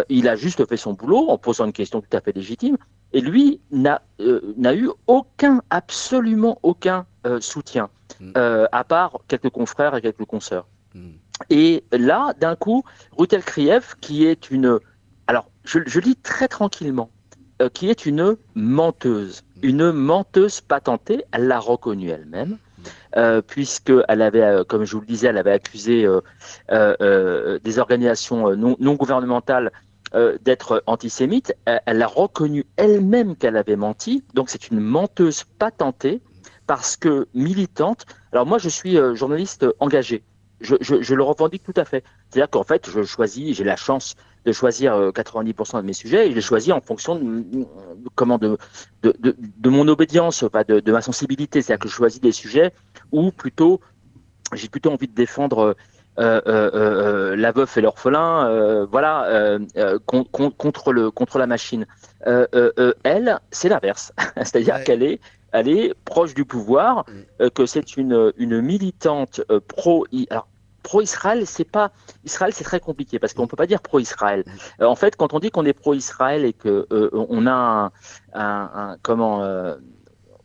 [0.08, 2.76] Il a juste fait son boulot en posant une question tout à fait légitime.
[3.12, 4.02] Et lui n'a
[4.56, 7.06] n'a eu aucun, absolument aucun
[7.40, 7.90] soutien.
[8.20, 8.32] Mm.
[8.36, 10.66] Euh, à part quelques confrères et quelques consoeurs.
[10.94, 11.10] Mm.
[11.48, 12.84] Et là, d'un coup,
[13.16, 14.78] Rutel Krief, qui est une.
[15.26, 17.10] Alors, je, je lis très tranquillement,
[17.62, 19.60] euh, qui est une menteuse, mm.
[19.62, 22.58] une menteuse patentée, elle l'a reconnue elle-même.
[23.16, 26.06] Euh, puisqu'elle avait, euh, comme je vous le disais, elle avait accusé
[26.70, 29.72] des organisations non, gouvernementales
[30.42, 31.54] d'être antisémites.
[31.66, 34.24] Elle, a reconnu elle-même qu'elle avait menti.
[34.34, 36.20] Donc c'est une menteuse patentée
[36.70, 38.06] parce que militante.
[38.30, 40.22] Alors moi, je suis euh, journaliste engagé.
[40.60, 40.76] Je,
[41.14, 42.04] le revendique tout à fait.
[42.28, 46.26] C'est-à-dire qu'en fait, je choisis, j'ai la chance de choisir 90% euh, de mes sujets
[46.26, 47.66] et je les choisis en fonction de,
[48.14, 48.56] comment de,
[49.02, 51.62] de, de, de mon obédience, pas de, de ma sensibilité.
[51.62, 52.72] C'est-à-dire que je choisis des sujets
[53.12, 53.80] où plutôt
[54.54, 55.76] j'ai plutôt envie de défendre
[56.18, 59.58] euh, euh, euh, la veuf et l'orphelin, voilà,
[60.06, 61.86] con, con, contre le contre la machine.
[62.26, 65.20] elle, c'est l'inverse, c'est-à-dire qu'elle est
[65.52, 67.06] elle est proche du pouvoir,
[67.40, 67.50] mm.
[67.50, 70.06] que c'est une, une militante pro.
[70.30, 70.48] Alors,
[70.82, 71.92] pro-Israël, c'est pas
[72.24, 74.44] Israël, c'est très compliqué parce qu'on peut pas dire pro-Israël.
[74.46, 74.82] Mm.
[74.82, 77.90] Euh, en fait, quand on dit qu'on est pro-Israël et que on a
[78.34, 79.42] un, comment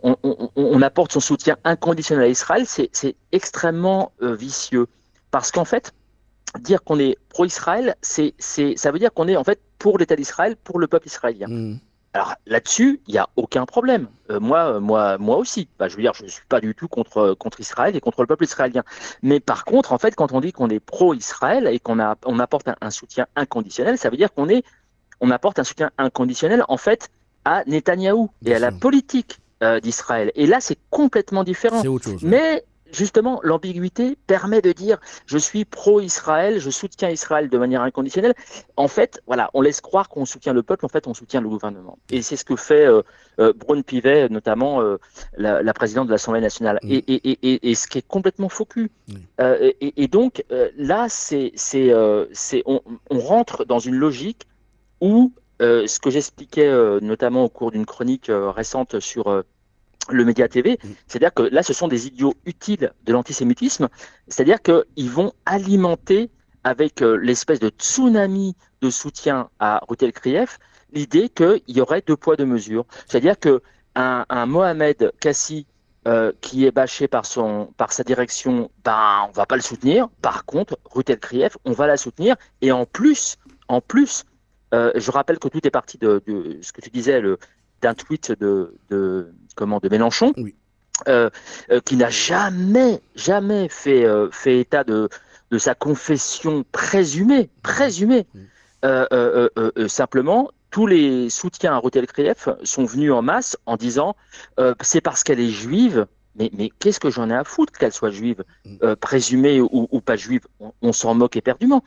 [0.03, 4.87] on, on, on, apporte son soutien inconditionnel à Israël, c'est extrêmement vicieux
[5.31, 5.93] parce qu'en fait,
[6.59, 10.15] dire qu'on est pro-Israël, c'est, c'est, ça veut dire qu'on est en fait pour l'État
[10.15, 11.47] d'Israël, pour le peuple israélien.
[11.47, 11.79] Mmh.
[12.15, 14.07] Alors là-dessus, il n'y a aucun problème.
[14.29, 15.67] Euh, moi, moi, moi aussi.
[15.77, 18.21] Bah, je veux dire, je ne suis pas du tout contre, contre Israël et contre
[18.21, 18.83] le peuple israélien.
[19.21, 22.39] Mais par contre, en fait, quand on dit qu'on est pro-Israël et qu'on a, on
[22.39, 24.63] apporte un, un soutien inconditionnel, ça veut dire qu'on est,
[25.19, 27.09] on apporte un soutien inconditionnel, en fait,
[27.43, 30.31] à Netanyahou et à la politique euh, d'Israël.
[30.35, 31.81] Et là, c'est complètement différent.
[31.81, 32.23] C'est autre chose.
[32.23, 32.63] Mais
[32.95, 38.33] justement, l'ambiguïté permet de dire je suis pro-Israël, je soutiens Israël de manière inconditionnelle.
[38.77, 41.49] En fait, voilà, on laisse croire qu'on soutient le peuple, en fait, on soutient le
[41.49, 41.97] gouvernement.
[42.11, 43.01] Et c'est ce que fait euh,
[43.39, 44.97] euh, Braun Pivet, notamment euh,
[45.37, 46.79] la, la, présidente de l'Assemblée nationale.
[46.83, 46.91] Mm.
[46.91, 48.91] Et, et, et, et, ce qui est complètement faux cul.
[49.41, 50.43] Euh, et, donc,
[50.77, 51.91] là, c'est, c'est,
[52.31, 54.47] c'est, on, on rentre dans une logique
[55.01, 55.31] où
[55.61, 59.43] euh, ce que j'expliquais euh, notamment au cours d'une chronique euh, récente sur
[60.09, 63.89] le Média TV, c'est-à-dire que là, ce sont des idiots utiles de l'antisémitisme,
[64.27, 66.29] c'est-à-dire qu'ils vont alimenter
[66.63, 70.59] avec euh, l'espèce de tsunami de soutien à Rutel Krief
[70.91, 72.85] l'idée qu'il y aurait deux poids, deux mesures.
[73.07, 73.61] C'est-à-dire que
[73.95, 75.67] un, un Mohamed Kassi
[76.07, 80.07] euh, qui est bâché par, son, par sa direction, ben, on va pas le soutenir.
[80.21, 82.35] Par contre, Rutel Krief, on va la soutenir.
[82.61, 83.37] Et en plus,
[83.67, 84.23] en plus,
[84.73, 87.39] euh, je rappelle que tout est parti de, de ce que tu disais, le,
[87.81, 90.33] d'un tweet de, de, comment, de Mélenchon,
[91.07, 91.29] euh,
[91.71, 95.09] euh, qui n'a jamais, jamais fait, euh, fait état de,
[95.51, 98.27] de sa confession présumée, présumée.
[99.87, 104.15] Simplement, tous les soutiens à Rutel Krief sont venus en masse en disant
[104.81, 106.05] c'est parce qu'elle est juive.
[106.37, 108.43] Mais, mais qu'est-ce que j'en ai à foutre qu'elle soit juive,
[108.83, 110.41] euh, présumée ou, ou pas juive?
[110.59, 111.81] On, on s'en moque éperdument.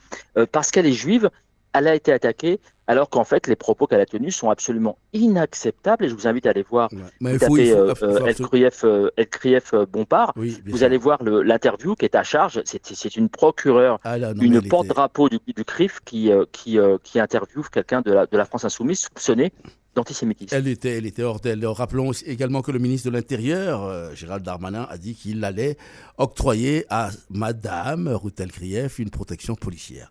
[0.52, 1.30] Parce qu'elle est juive,
[1.74, 6.06] elle a été attaquée, alors qu'en fait, les propos qu'elle a tenus sont absolument inacceptables.
[6.06, 6.88] Et je vous invite à aller voir.
[7.20, 9.74] Mais vous il faut- tapez, il faut- euh, faut euh, El Krief, euh, El Krief,
[9.92, 10.32] Bompard.
[10.34, 10.82] vous sûr.
[10.86, 12.60] allez voir l'interview qui est à charge.
[12.64, 16.78] C'est une procureure, Ah là, non, mais une porte-drapeau du, du CRIF qui, euh, qui,
[17.04, 19.52] qui interviewe quelqu'un de la, de la France Insoumise soupçonné
[19.94, 20.54] d'antisémitisme.
[20.56, 21.66] Elle était, elle était hors d'elle.
[21.66, 25.76] Rappelons également que le ministre de l'Intérieur, Gérald Darmanin, a dit qu'il allait
[26.16, 30.10] octroyer à Madame Rutel Krief une protection policière.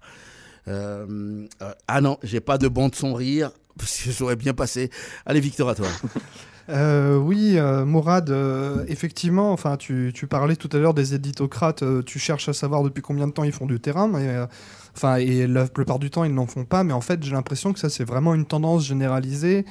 [0.67, 4.89] Euh, euh, ah non, j'ai pas de bande son rire, parce que j'aurais bien passé.
[5.25, 5.87] Allez, Victor, à toi.
[6.69, 11.81] Euh, oui, euh, Mourad, euh, effectivement, enfin, tu, tu parlais tout à l'heure des éditocrates,
[12.05, 14.35] tu cherches à savoir depuis combien de temps ils font du terrain, mais
[15.19, 17.79] et la plupart du temps ils n'en font pas, mais en fait j'ai l'impression que
[17.79, 19.63] ça c'est vraiment une tendance généralisée.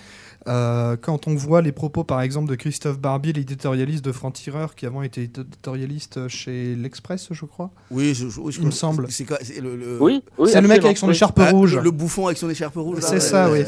[0.48, 4.86] Euh, quand on voit les propos par exemple de Christophe Barbier, l'éditorialiste de Franc-Tireur, qui
[4.86, 7.70] avant était éditorialiste chez l'Express, je crois.
[7.90, 9.10] Oui, je, je- oui, je il me semble.
[9.10, 11.12] C'est quoi- c'est le, le- Oui, oui, c'est le mec avec son oui.
[11.14, 11.76] écharpe Ah, rouge.
[11.76, 12.98] Le, le bouffon avec son écharpe rouge.
[13.00, 13.60] C'est ça, oui.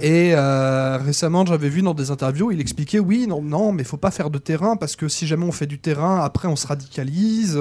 [0.00, 3.96] Et euh, récemment, j'avais vu dans des interviews, il expliquait oui, non, non, mais faut
[3.96, 6.66] pas faire de terrain parce que si jamais on fait du terrain, après on se
[6.66, 7.56] radicalise,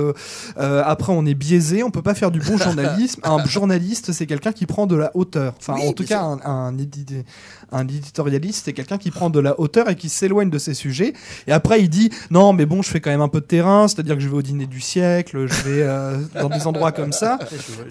[0.58, 3.21] euh, après on est biaisé, on peut pas faire du bon journalisme.
[3.23, 5.54] un journaliste, c'est quelqu'un qui prend de la hauteur.
[5.60, 7.23] Enfin, Oui, en tout cas, un, un, édi-
[7.71, 11.13] un éditorialiste, c'est quelqu'un qui prend de la hauteur et qui s'éloigne de ses sujets.
[11.48, 13.88] Et après, il dit non, mais bon, je fais quand même un peu de terrain,
[13.88, 17.12] c'est-à-dire que je vais au dîner du siècle, je vais euh, dans des endroits comme
[17.12, 17.39] ça.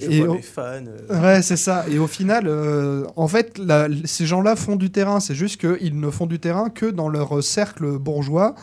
[0.00, 0.62] Je Et vois au- mes fans.
[1.10, 1.22] euh.
[1.22, 1.84] Ouais, c'est ça.
[1.90, 5.20] Et au final, euh, en fait, la- ces gens-là font du terrain.
[5.20, 8.54] C'est juste qu'ils ne font du terrain que dans leur cercle bourgeois,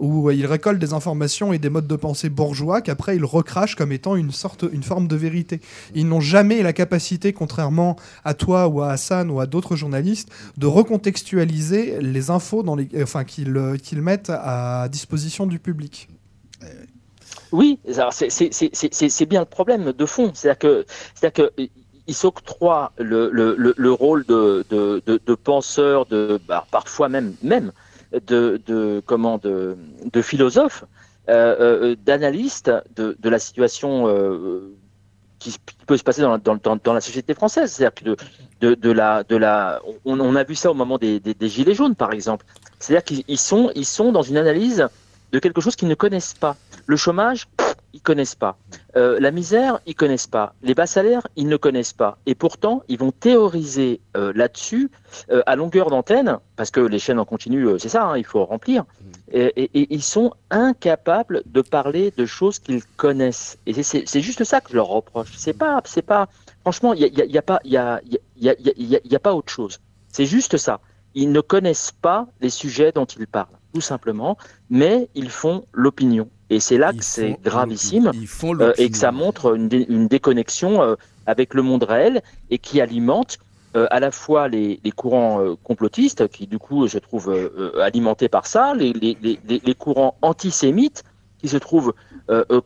[0.00, 3.92] où ils récoltent des informations et des modes de pensée bourgeois qu'après ils recrachent comme
[3.92, 5.60] étant une sorte, une forme de vérité.
[5.94, 10.30] Ils n'ont jamais la capacité, contrairement à toi ou à Hassan ou à d'autres journalistes,
[10.58, 11.43] de recontextualiser
[12.00, 12.62] les infos
[13.02, 16.08] enfin, qu'ils euh, qu'ils mettent à disposition du public.
[17.52, 18.30] Oui, alors c'est-
[19.26, 20.32] bien le problème de fond.
[20.34, 21.32] C'est-à-dire que, c'est-à-dire
[22.98, 27.72] le, le, le, le rôle de, de, de, penseur, de bah, parfois même même
[28.26, 29.76] de, de comment de,
[30.22, 30.84] philosophe,
[31.28, 34.74] euh, euh, d'analyste de la situation euh,
[35.50, 36.40] qui, peut se passer dans,
[36.94, 37.72] la- société française.
[37.72, 38.24] C'est-à-dire que
[38.60, 41.74] de, de, la de la on, a vu ça au moment des, des, des gilets
[41.74, 42.46] jaunes par exemple.
[42.78, 44.88] C'est-à-dire qu'ils ils sont ils sont dans une analyse
[45.32, 46.56] de quelque chose qu'ils ne connaissent pas.
[46.86, 47.46] Le chômage,
[47.94, 48.58] ils connaissent pas.
[48.96, 50.54] Euh, la misère, ils connaissent pas.
[50.62, 52.18] Les bas salaires, ils ne connaissent pas.
[52.26, 54.90] Et pourtant, ils vont théoriser euh, là-dessus
[55.30, 58.24] euh, à longueur d'antenne, parce que les chaînes en continu, euh, c'est ça, hein, il
[58.24, 58.84] faut remplir.
[59.32, 63.58] Et, et- et ils sont incapables de parler de choses qu'ils connaissent.
[63.66, 65.32] Et c'est- juste ça que je leur reproche.
[65.36, 66.28] C'est pas, c'est pas.
[66.62, 68.44] Franchement, il y a, y a- y a pas, il y a, y a- il
[68.44, 69.78] y a- il y a- il y a pas autre chose.
[70.08, 70.80] C'est juste ça.
[71.14, 74.36] Ils ne connaissent pas les sujets dont ils parlent, tout simplement,
[74.68, 76.28] mais ils font l'opinion.
[76.50, 78.10] Et c'est là que c'est gravissime
[78.62, 80.94] euh, et que ça montre une, dé- une déconnexion euh,
[81.26, 83.38] avec le monde réel et qui alimente
[83.76, 87.34] euh, à la fois les, les courants euh, complotistes, qui du coup se trouvent
[87.80, 91.02] alimentés par ça, les, les, les, les- les courants antisémites,
[91.38, 91.92] qui se trouvent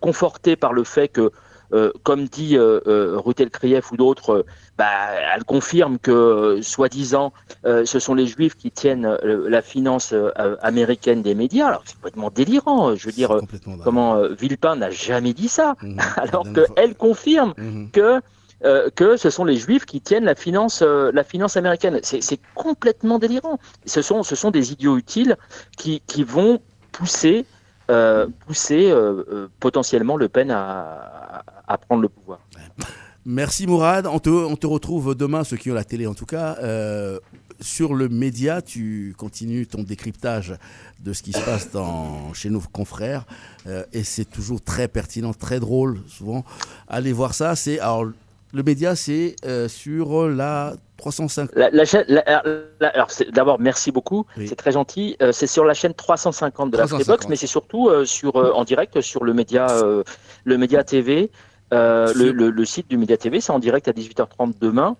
[0.00, 1.32] confortés par le fait que
[1.72, 4.44] euh, comme dit euh, euh, Rutel Krief ou d'autres,
[4.76, 4.86] bah,
[5.34, 7.32] elle confirme que, soi-disant,
[7.64, 10.14] ce sont les Juifs qui tiennent la finance
[10.60, 11.68] américaine des médias.
[11.68, 12.94] Alors, c'est complètement délirant.
[12.94, 13.40] Je veux dire,
[13.82, 15.74] comment Villepin n'a jamais dit ça,
[16.16, 17.54] alors qu'elle confirme
[17.92, 18.20] que
[18.64, 22.00] euh, que ce sont les Juifs qui tiennent la finance, euh, la finance américaine.
[22.02, 23.60] C'est c'est complètement délirant.
[23.86, 25.36] Ce sont, ce sont des idiots utiles
[25.76, 27.46] qui, qui vont pousser,
[27.90, 31.42] euh, pousser euh, euh, potentiellement Le Pen à,
[31.86, 32.40] prendre le pouvoir.
[33.24, 34.06] Merci Mourad.
[34.06, 36.56] On te, on te retrouve demain, ceux qui ont la télé en tout cas.
[37.60, 40.54] Sur le média, tu continues ton décryptage
[41.00, 43.24] de ce qui se passe dans, chez nos confrères.
[43.92, 46.44] Et c'est toujours très pertinent, très drôle, souvent.
[46.88, 47.54] Allez voir ça.
[47.80, 49.36] Alors, le média, c'est
[49.68, 51.50] sur la 305.
[51.54, 52.42] La, la chaîne, la-
[52.80, 55.16] la- alors c'est- d'abord merci beaucoup, c'est très gentil.
[55.22, 57.04] Euh, c'est sur la chaîne 350 de la 350.
[57.06, 59.66] Freebox, mais c'est surtout euh, sur euh, en direct sur le média,
[60.44, 61.30] le média TV.
[61.70, 64.96] Le, le- le site du Média TV, c'est en direct à 18h30 demain.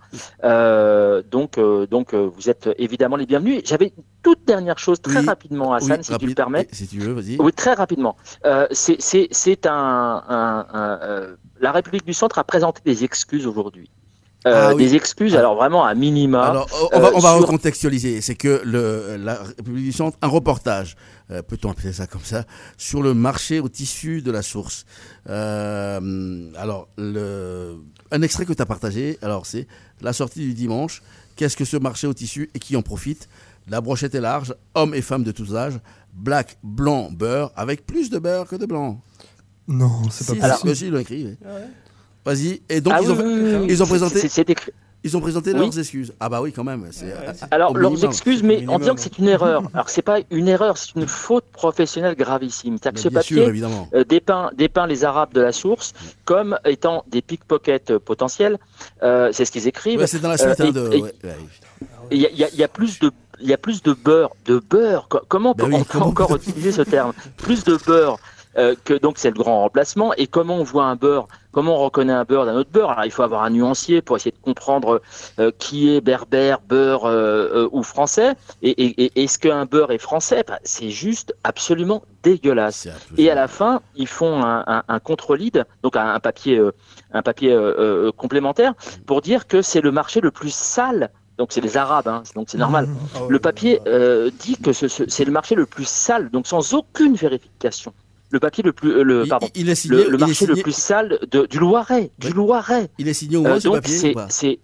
[1.30, 1.58] Donc,
[1.90, 3.62] donc vous êtes évidemment les bienvenus.
[3.64, 6.66] J'avais une toute dernière chose très rapidement, Hassan, Oui, si tu le permets.
[6.70, 7.37] Oui, Si tu veux, vas-y.
[7.40, 8.16] Oui, très rapidement.
[8.70, 11.26] C'est un, un- un,
[11.61, 13.90] la République du Centre a présenté des excuses aujourd'hui.
[14.48, 14.84] Euh, Ah oui.
[14.84, 16.44] Des excuses, alors vraiment à minima.
[16.44, 18.20] Alors, on va, euh, on va sur- recontextualiser.
[18.20, 20.96] C'est que le, la République du Centre, un reportage,
[21.30, 22.44] euh, peut-on appeler ça comme ça,
[22.76, 24.84] sur le marché au tissu de la source.
[25.28, 27.76] Euh, alors, le,
[28.11, 29.66] un extrait que tu as partagé, alors c'est
[30.00, 31.02] la sortie du dimanche.
[31.37, 33.28] Qu'est-ce que ce marché au tissu et qui en profite?
[33.68, 35.78] La brochette est large, hommes et femmes de tous âges,
[36.14, 39.00] black, blanc, beurre, avec plus de beurre que de blanc.
[39.68, 40.70] Non, c'est pas Si, possible.
[40.74, 41.24] si, si, ils l'ont écrit.
[41.26, 41.37] oui.
[42.28, 42.60] Vas-y.
[42.68, 43.66] Et donc, Ah ils, ont, oui, oui, oui, oui.
[43.70, 44.18] ils ont C'est- présenté.
[44.20, 44.72] c'est- c'est écrit.
[45.04, 45.60] Ils ont présenté Oui.
[45.60, 46.12] leurs excuses.
[46.20, 46.88] Ah bah oui, quand même.
[46.90, 47.14] c'est-
[47.52, 48.10] Alors, leurs minimum.
[48.10, 49.62] excuses, mais en disant que c'est une erreur.
[49.74, 52.76] Alors, c'est pas une erreur, c'est une faute professionnelle gravissime.
[52.76, 53.88] C'est-à-dire que Mais ce papier sûr, évidemment.
[53.94, 55.92] euh, dépeint, dépeint les Arabes de la source
[56.24, 58.58] comme étant des pickpockets euh, potentiels.
[59.04, 60.00] Euh, c'est ce qu'ils écrivent.
[60.00, 60.92] Ouais, c'est dans la suite Euh, hein, et- de.
[60.96, 61.36] et- ouais, ouais.
[62.10, 63.10] Il y, a- y y plus de
[63.40, 65.06] il y a plus de beurre, de beurre.
[65.08, 67.12] Co- Comment Ben peut- oui, on peut comment encore utiliser ce terme?
[67.36, 68.18] Plus de beurre
[68.58, 70.12] euh, que donc c'est le grand remplacement.
[70.14, 72.90] Et comment on voit un beurre Comment on reconnaît un beurre d'un autre beurre?
[72.90, 75.00] Alors il faut avoir un nuancier pour essayer de comprendre
[75.40, 78.34] euh, qui est berbère, beurre euh, ou français.
[78.62, 80.44] Et, et- et est-ce qu'un beurre est français?
[80.46, 82.86] Ben, C'est juste absolument dégueulasse.
[83.16, 86.60] Et à la fin, ils font un, un, un contre-lead, donc un, un papier,
[87.12, 87.56] un papier
[88.16, 88.74] complémentaire,
[89.06, 91.10] pour dire que c'est le marché le plus sale.
[91.38, 92.88] Donc c'est les Arabes, hein, donc c'est normal.
[93.28, 96.74] Le papier euh, dit que ce- ce- c'est le marché le plus sale, donc sans
[96.74, 97.94] aucune vérification.
[98.30, 100.54] Le papier le plus, le pardon, il est signé- le, le il est marché signé-
[100.56, 102.90] le plus sale de- du Loiret, du Loiret.
[102.98, 104.14] Il est signé au moins Euh, ce donc papier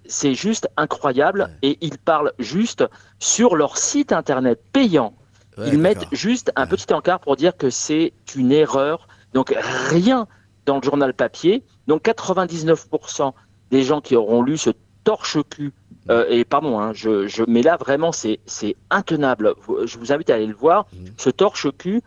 [0.07, 2.85] c'est- juste incroyable et ils parlent juste
[3.19, 5.15] sur leur site internet payant.
[5.57, 9.09] Ouais, ils mettent juste un petit encart pour dire que c'est une erreur.
[9.33, 9.55] Donc
[9.89, 10.27] rien
[10.67, 11.63] dans le journal papier.
[11.87, 13.33] Donc 99%
[13.71, 14.71] des gens qui auront lu ce
[15.05, 15.73] torche-cul,
[16.11, 19.55] euh, et pardon, hein, je, je, mais là vraiment c'est c'est intenable.
[19.85, 20.87] Je vous invite à aller le voir.
[21.19, 22.03] Ce torche-cul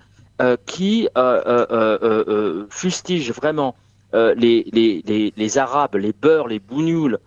[0.65, 3.76] qui euh, euh, euh, euh, fustige vraiment
[4.13, 7.19] les, les, les, les Arabes, les beurs, les bougnoules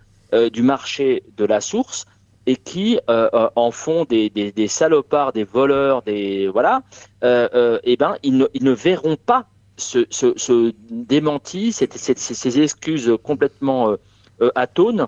[0.52, 2.06] du marché de la source
[2.46, 6.82] et qui en font des, des, des salopards, des voleurs, des voilà,
[7.22, 9.46] euh, eh ben ils ne, ils ne verront pas
[9.76, 13.94] ce, ce, ce démenti, ces, ces excuses complètement
[14.54, 15.06] atones.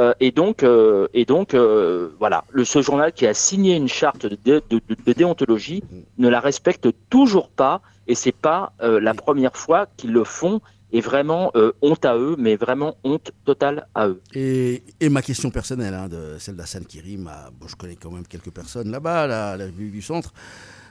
[0.00, 3.86] Euh, et donc, euh, et donc euh, voilà, le, ce journal qui a signé une
[3.88, 5.84] charte de, dé- de- déontologie
[6.18, 10.60] ne la respecte toujours pas, et c'est pas la première fois qu'ils le font.
[10.92, 11.50] Et vraiment
[11.82, 14.20] honte à eux, mais vraiment honte totale à eux.
[14.32, 18.12] Et, et ma question personnelle, hein, de celle d'Hassan Kirim, à- bon, je connais quand
[18.12, 20.32] même quelques personnes là-bas, à la, à la République du Centre,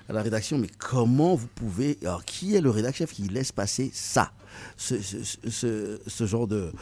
[0.09, 1.97] à la rédaction, mais comment vous pouvez.
[2.01, 4.31] Alors, qui est le rédacteur chef qui laisse passer ça
[4.75, 6.73] Ce, ce- ce- ce genre de,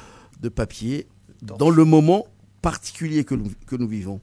[0.42, 1.06] de papier
[1.42, 2.26] dans le moment
[2.62, 4.22] particulier que nous, que nous vivons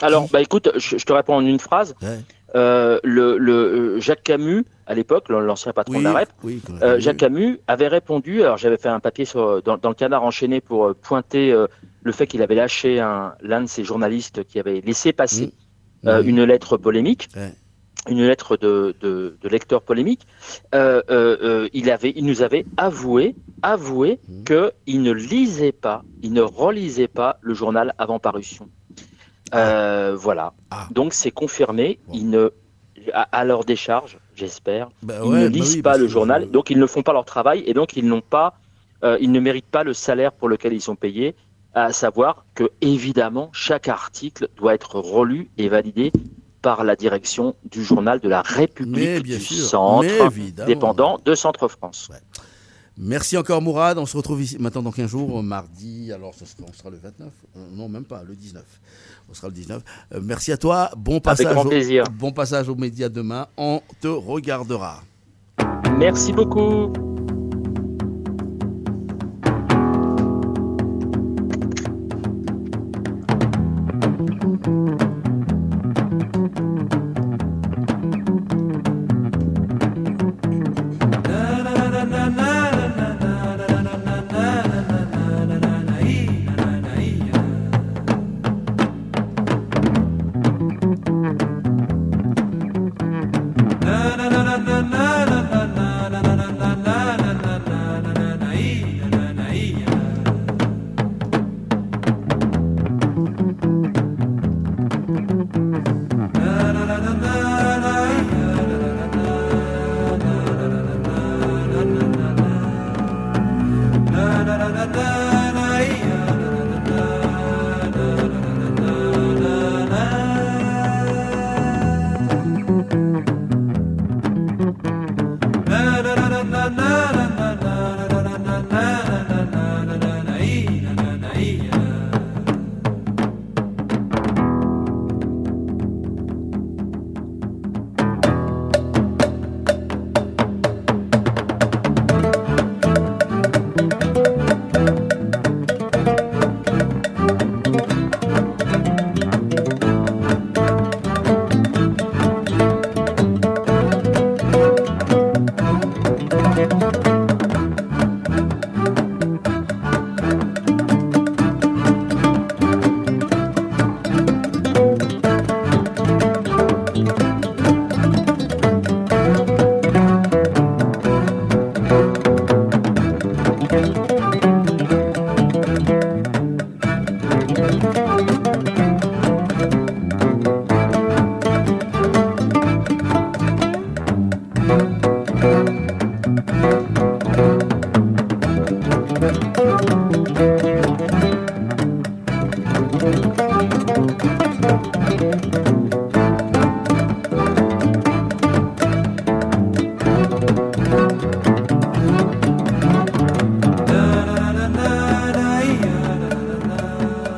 [0.00, 1.94] Alors, bah écoute, je, je te réponds en une phrase.
[2.54, 3.52] Euh, le, le
[3.96, 7.00] euh, Jacques Camus, à l'époque, l'ancien patron de la REP, oui, euh.
[7.00, 8.42] Jacques Camus avait répondu.
[8.42, 11.66] Alors, j'avais fait un papier sur, dans, dans le canard enchaîné pour euh, pointer euh,
[12.02, 15.54] le fait qu'il avait lâché un- l'un de ses journalistes qui avait laissé passer
[16.04, 16.28] euh, Mhm.
[16.28, 17.28] une lettre polémique.
[18.08, 20.26] Une lettre de, de, de lecteur polémique.
[20.74, 24.44] Euh, euh, euh, il avait, il nous avait avoué, avoué Mhm.
[24.44, 28.68] que il ne lisait pas, il ne relisait pas le journal avant parution.
[29.54, 30.52] Euh, voilà.
[30.70, 30.88] Ah.
[30.90, 32.00] Donc c'est confirmé.
[32.12, 32.50] Ils ne,
[33.12, 36.50] à, à leur décharge, j'espère, Bah ils ouais, ne bah lisent oui, pas le journal.
[36.50, 38.54] Donc ils ne font pas leur travail et donc ils n'ont pas,
[39.20, 41.34] ils ne méritent pas le salaire pour lequel ils sont payés.
[41.74, 46.12] À savoir que évidemment chaque article doit être relu et validé
[46.62, 51.68] par la direction du journal de la République bien du sûr, Centre, dépendant de Centre
[51.68, 52.08] France.
[52.96, 56.44] Merci encore Mourad, on se retrouve ici maintenant dans 15 jours, euh, mardi, alors ce
[56.44, 58.62] sera, on sera le 29, Euh, non même pas, le 19.
[59.30, 59.82] On sera le 19.
[60.14, 62.04] Euh, merci à toi, bon passage, grand au- plaisir.
[62.12, 65.02] bon passage aux médias demain, on te regardera.
[65.98, 66.92] Merci beaucoup.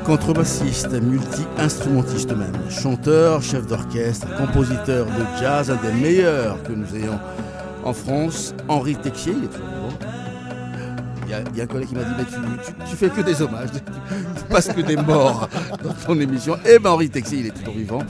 [0.05, 7.19] Contrebassiste, multi-instrumentiste même, chanteur, chef d'orchestre, compositeur de jazz, un des meilleurs que nous ayons
[7.85, 9.99] en France, Henri Texier, il est toujours vivant.
[11.27, 13.71] Il y, a, un collègue qui m'a dit, mais tu fais que des hommages,
[14.37, 15.49] tu passes que des morts
[15.83, 16.57] dans ton émission.
[16.65, 18.03] Eh ben Henri Texier, il est toujours vivant.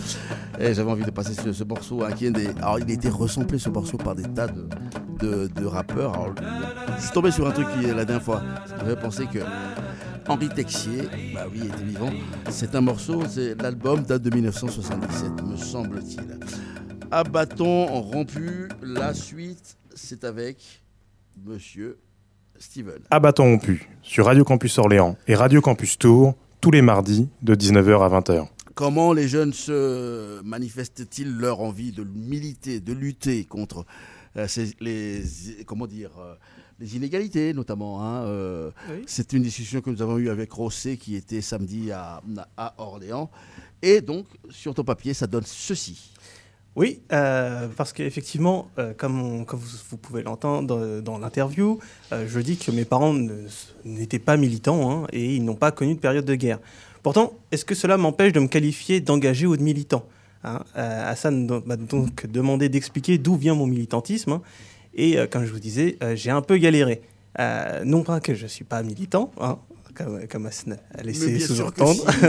[0.58, 2.48] Et j'avais envie de passer ce, ce morceau hein, est des...
[2.58, 6.14] Alors il a été resamplé ce morceau par des tas de, rappeurs.
[6.14, 6.34] Alors,
[6.96, 8.42] je suis tombé sur un truc la dernière fois,
[8.84, 9.38] fait penser que
[10.28, 11.02] Henri Texier,
[11.34, 12.10] bah oui, était vivant.
[12.50, 16.38] C'est un morceau, c'est l'album date de 1977, me semble-t-il.
[17.10, 20.82] À bâton rompu, la suite, c'est avec
[21.44, 21.98] Monsieur
[22.58, 23.00] Steven.
[23.10, 27.54] À bâton rompu, sur Radio Campus Orléans et Radio Campus Tours, tous les mardis de
[27.54, 28.53] 19h à 20h.
[28.74, 33.84] Comment les jeunes se manifestent-ils leur envie de militer, de lutter contre
[34.36, 35.22] euh, ces- les,
[35.64, 36.34] comment dire, euh,
[36.80, 39.04] les inégalités notamment hein, euh, Oui.
[39.06, 42.20] C'est une discussion que nous avons eue avec Rossé qui était samedi à,
[42.56, 43.30] à Orléans.
[43.80, 46.10] Et donc, sur ton papier, ça donne ceci.
[46.74, 51.78] Oui, euh, parce qu'effectivement, euh, comme, on- comme vous, vous pouvez l'entendre dans, dans l'interview,
[52.12, 53.14] euh, je dis que mes parents
[53.84, 56.58] n'étaient pas militants hein, et ils n'ont pas connu de période de guerre.
[57.04, 60.06] Pourtant, est-ce que cela m'empêche de me qualifier d'engagé ou de militant
[60.42, 60.64] hein?
[60.78, 64.32] Euh, Hassan m'a donc demandé d'expliquer d'où vient mon militantisme.
[64.32, 64.42] hein,
[64.94, 67.02] et euh, comme je vous disais, euh, j'ai un peu galéré.
[67.84, 69.58] Non pas que je ne suis pas militant, hein,
[69.94, 72.10] comme, comme Hassan a laissé sous-entendre.
[72.10, 72.24] si,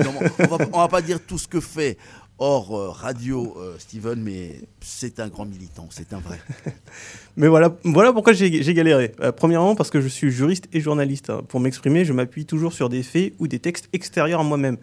[0.52, 1.98] on on va pas dire tout ce que fait
[2.38, 6.40] hors euh, radio euh, Steven, mais c'est un grand militant, c'est un vrai.
[7.38, 9.14] Mais voilà, voilà pourquoi j'ai galéré.
[9.22, 11.30] Euh, premièrement, parce que je suis juriste et journaliste.
[11.30, 11.42] hein.
[11.48, 14.78] Pour m'exprimer, je m'appuie toujours sur des faits ou des textes extérieurs à moi-même.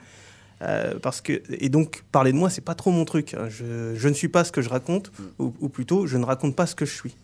[1.03, 3.35] Parce que, et donc, parler de moi, c'est pas trop mon truc.
[3.35, 3.49] hein.
[3.49, 5.11] Je, je ne suis pas ce que je raconte,
[5.41, 7.17] ou, plutôt, je ne raconte pas ce que je suis.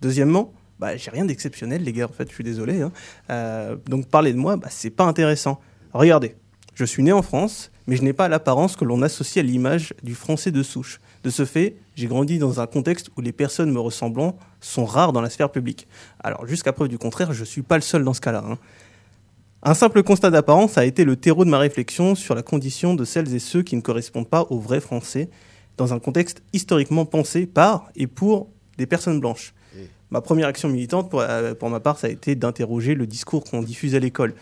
[0.00, 2.80] Deuxièmement, bah, j'ai rien d'exceptionnel, les gars, en fait, je suis désolé.
[3.28, 3.76] hein.
[3.86, 5.60] Donc, parler de moi, bah, c'est pas intéressant.
[5.92, 6.36] Regardez,
[6.76, 9.94] je suis né en France, mais je n'ai pas l'apparence que l'on associe à l'image
[10.02, 11.00] du français de souche.
[11.24, 15.12] De ce fait, j'ai grandi dans un contexte où les personnes me ressemblant sont rares
[15.14, 15.88] dans la sphère publique.
[16.22, 18.44] Alors, jusqu'à preuve du contraire, je ne suis pas le seul dans ce cas-là.
[18.46, 18.58] hein.
[19.62, 23.04] Un simple constat d'apparence a été le terreau de ma réflexion sur la condition de
[23.06, 25.30] celles et ceux qui ne correspondent pas au vrai français
[25.78, 29.54] dans un contexte historiquement pensé par et pour des personnes blanches.
[30.10, 33.06] Ma Ma première action militante, pour, euh, pour ma part, ça a été d'interroger le
[33.06, 34.34] discours qu'on diffuse à l'école.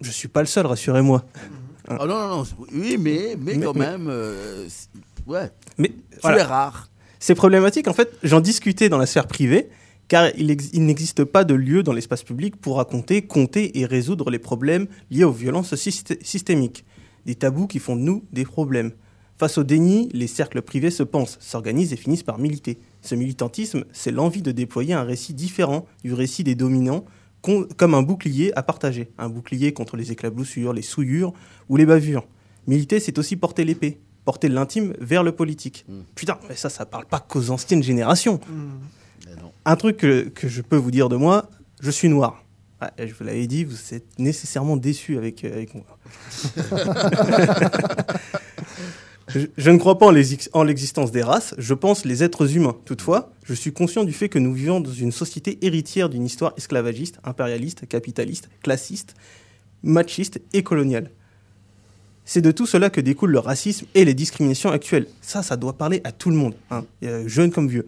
[0.00, 1.24] Je suis pas le seul, rassurez-moi.
[1.88, 2.44] Ah non, non, non.
[2.72, 4.06] Oui, mais, mais, Mais- quand mais- même.
[4.08, 4.68] euh,
[5.26, 5.50] ouais.
[5.78, 6.38] Mais Tu voilà.
[6.38, 6.88] es rare.
[7.18, 7.88] C'est problématique.
[7.88, 9.68] En fait, j'en discutais dans la sphère privée,
[10.06, 13.86] car il, ex- il n'existe pas de lieu dans l'espace public pour raconter, compter et
[13.86, 16.84] résoudre les problèmes liés aux violences systé- systémiques.
[17.26, 18.92] Des tabous qui font de nous des problèmes.
[19.36, 22.78] Face au déni, les cercles privés se pensent, s'organisent et finissent par militer.
[23.02, 27.04] Ce militantisme, c'est l'envie de déployer un récit différent du récit des dominants,
[27.42, 29.10] comme un bouclier à partager.
[29.18, 31.32] Un bouclier contre les éclaboussures, les souillures
[31.68, 32.26] ou les bavures.
[32.66, 35.86] Militer, c'est aussi porter l'épée, porter l'intime vers le politique.
[36.14, 38.40] Putain, mais ça, ça parle pas qu'aux anciennes générations.
[39.64, 41.48] Un truc que, que je peux vous dire de moi,
[41.80, 42.44] je suis noir.
[42.80, 45.84] Ah, je vous l'avais dit, vous êtes nécessairement déçus avec, euh, avec moi.
[49.28, 52.76] je, ne crois pas en l'existence des races, je pense les êtres humains.
[52.84, 56.54] Toutefois, je suis conscient du fait que nous vivons dans une société héritière d'une histoire
[56.56, 59.14] esclavagiste, impérialiste, capitaliste, classiste,
[59.82, 61.10] machiste et coloniale.
[62.24, 65.06] C'est de tout cela que découle le racisme et les discriminations actuelles.
[65.22, 67.86] Ça, ça doit parler à tout le monde, hein, euh, jeune comme vieux.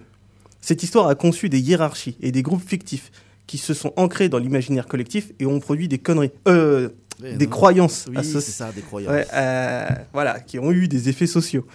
[0.61, 3.11] Cette histoire a conçu des hiérarchies et des groupes fictifs
[3.47, 7.51] qui se sont ancrés dans l'imaginaire collectif et ont produit des conneries, euh, Des non.
[7.51, 8.07] croyances.
[8.09, 9.13] Oui, ça, des croyances.
[9.13, 11.67] Ouais, euh, voilà, qui ont eu des effets sociaux.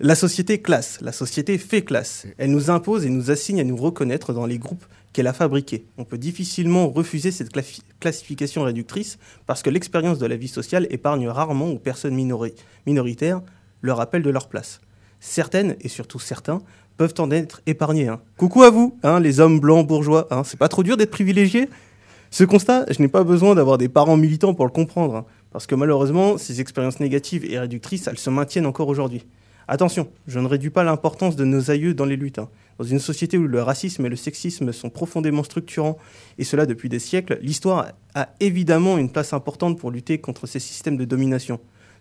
[0.00, 2.26] La société classe, la société fait classe.
[2.36, 5.86] Elle nous impose et nous assigne à nous reconnaître dans les groupes qu'elle a fabriqués.
[5.98, 7.50] On peut difficilement refuser cette
[8.00, 12.54] classification réductrice parce que l'expérience de la vie sociale épargne rarement aux personnes minori-
[12.86, 13.40] minoritaires
[13.82, 14.80] le rappel de leur place.
[15.20, 16.60] Certaines, et surtout certains,
[16.96, 18.08] peuvent en être épargnés.
[18.08, 18.20] hein.
[18.36, 20.26] Coucou à vous, hein, les hommes blancs bourgeois.
[20.32, 20.42] hein.
[20.44, 21.68] C'est pas trop dur d'être privilégié
[22.34, 25.68] Ce constat, je n'ai pas besoin d'avoir des parents militants pour le comprendre, hein, parce
[25.68, 29.24] que malheureusement, ces expériences négatives et réductrices, elles se maintiennent encore aujourd'hui.
[29.68, 32.40] Attention, je ne réduis pas l'importance de nos aïeux dans les luttes.
[32.40, 32.48] hein.
[32.80, 35.96] Dans une société où le racisme et le sexisme sont profondément structurants,
[36.36, 40.58] et cela depuis des siècles, l'histoire a évidemment une place importante pour lutter contre ces
[40.58, 41.60] systèmes de domination.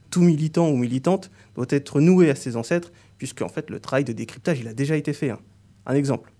[0.10, 4.04] Tout militant ou militante doit être noué à ses ancêtres, puisque en fait le travail
[4.04, 5.30] de décryptage il a déjà été fait.
[5.30, 5.40] hein.
[5.86, 6.34] Un exemple.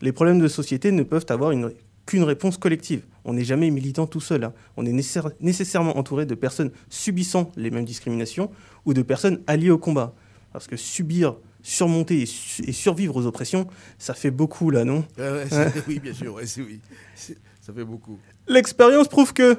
[0.00, 1.72] Les problèmes de société ne peuvent avoir une-
[2.06, 3.04] qu'une réponse collective.
[3.24, 4.44] On n'est jamais militant tout seul.
[4.44, 4.52] hein.
[4.76, 8.50] On est nécessaire- nécessairement entouré de personnes subissant les mêmes discriminations
[8.84, 10.14] ou de personnes alliées au combat.
[10.52, 13.66] Parce que subir, surmonter et, su- et survivre aux oppressions,
[13.98, 15.04] ça fait beaucoup là, non?
[15.18, 16.80] Ouais, c'est- oui, bien sûr, ouais, c'est- oui.
[17.14, 18.18] C'est- Ça fait beaucoup.
[18.46, 19.58] L'expérience prouve que.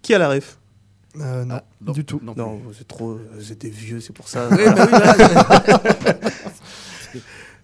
[0.00, 0.58] Qui a la ref?
[1.20, 1.60] Euh, non,
[1.92, 2.18] du tout.
[2.22, 3.20] Non, vous êtes trop.
[3.36, 4.48] Vous êtes des vieux, c'est pour ça.
[4.50, 5.80] Oui, bah oui, là,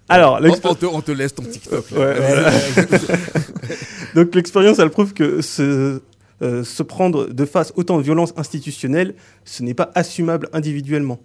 [0.09, 1.91] Alors, On- l'expé- on, te, on te laisse ton TikTok.
[1.91, 1.99] là.
[1.99, 2.51] Ouais, voilà.
[4.15, 6.01] Donc l'expérience, elle prouve que se,
[6.43, 11.19] euh, se prendre de face autant de violence institutionnelle, ce n'est pas assumable individuellement.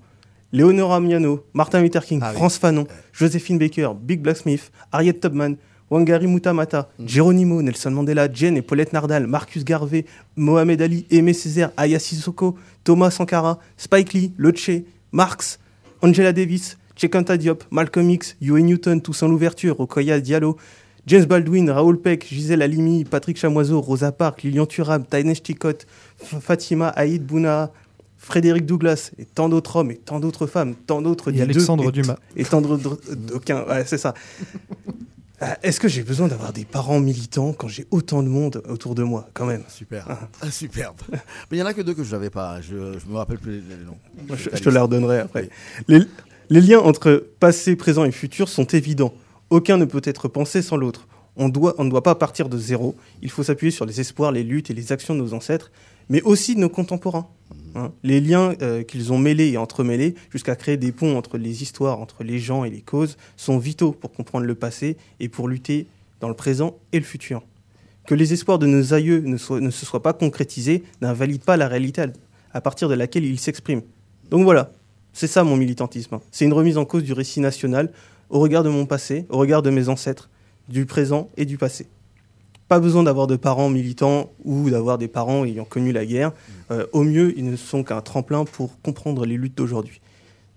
[0.51, 5.55] Léonora Miano, Martin Luther King, France Fanon, Joséphine Baker, Big Blacksmith, Harriet Tubman,
[5.89, 10.05] Wangari Mutamata, Geronimo, Nelson Mandela, Jen et Paulette Nardal, Marcus Garvey,
[10.35, 15.59] Mohamed Ali, Aimé Césaire, Aya Sissoko, Thomas Sankara, Spike Lee, Leche, Marx,
[16.01, 20.57] Angela Davis, Chekanta Diop, Malcolm X, Huey Newton, Toussaint Louverture, Okoya Diallo,
[21.07, 25.69] James Baldwin, Raoul Peck, Gisèle Halimi, Patrick Chamoiseau, Rosa Parks, Lilian Thuram, Tainesh Tikot,
[26.23, 27.71] F- Fatima Haïd Bouna,
[28.17, 31.91] Frédéric Douglas, et tant d'autres hommes, et tant d'autres femmes, tant d'autres Et Alexandre et-
[31.91, 32.15] Dumas.
[32.37, 33.65] Et tant d'autres d'aucuns.
[33.67, 34.13] Ouais, c'est ça.
[35.41, 38.95] Euh, Est-ce que j'ai besoin d'avoir des parents militants quand j'ai autant de monde autour
[38.95, 39.63] de moi, quand même?
[39.67, 40.07] Super.
[40.41, 40.95] Ah, superbe.
[41.11, 41.17] Mais
[41.51, 42.61] il n'y en a que deux que je n'avais pas.
[42.61, 43.97] Je ne me rappelle plus les noms.
[44.37, 45.49] Je, je te la redonnerai après.
[45.89, 45.99] Les,
[46.53, 49.15] les liens entre passé, présent et futur sont évidents.
[49.49, 51.07] Aucun ne peut être pensé sans l'autre.
[51.35, 52.95] On, ne doit pas partir de zéro.
[53.23, 55.71] Il faut s'appuyer sur les espoirs, les luttes et les actions de nos ancêtres,
[56.09, 57.27] mais aussi de nos contemporains.
[57.73, 57.91] Hein.
[58.03, 61.99] Les liens euh, qu'ils ont mêlés et entremêlés, jusqu'à créer des ponts entre les histoires,
[61.99, 65.87] entre les gens et les causes, sont vitaux pour comprendre le passé et pour lutter
[66.19, 67.41] dans le présent et le futur.
[68.05, 72.03] Que les espoirs de nos aïeux ne, se soient pas concrétisés n'invalide pas la réalité
[72.53, 73.81] à partir de laquelle ils s'expriment.
[74.29, 74.71] Donc voilà,
[75.13, 76.19] c'est ça mon militantisme.
[76.31, 77.91] C'est une remise en cause du récit national
[78.29, 80.29] au regard de mon passé, au regard de mes ancêtres,
[80.67, 81.87] du présent et du passé.
[82.67, 86.31] Pas besoin d'avoir de parents militants ou d'avoir des parents ayant connu la guerre.
[86.71, 90.01] Euh, au mieux, ils ne sont qu'un tremplin pour comprendre les luttes d'aujourd'hui.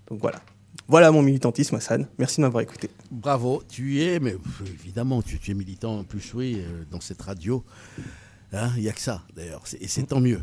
[0.09, 0.41] Donc voilà.
[0.87, 2.07] Voilà mon militantisme, Hassan.
[2.17, 2.89] Merci de m'avoir écouté.
[3.11, 4.35] Bravo, tu es, mais
[4.65, 7.63] évidemment, tu, tu es militant en plus, oui, euh, dans cette radio.
[8.53, 10.39] Hein, Il n'y a que ça, d'ailleurs, et c'est tant mieux.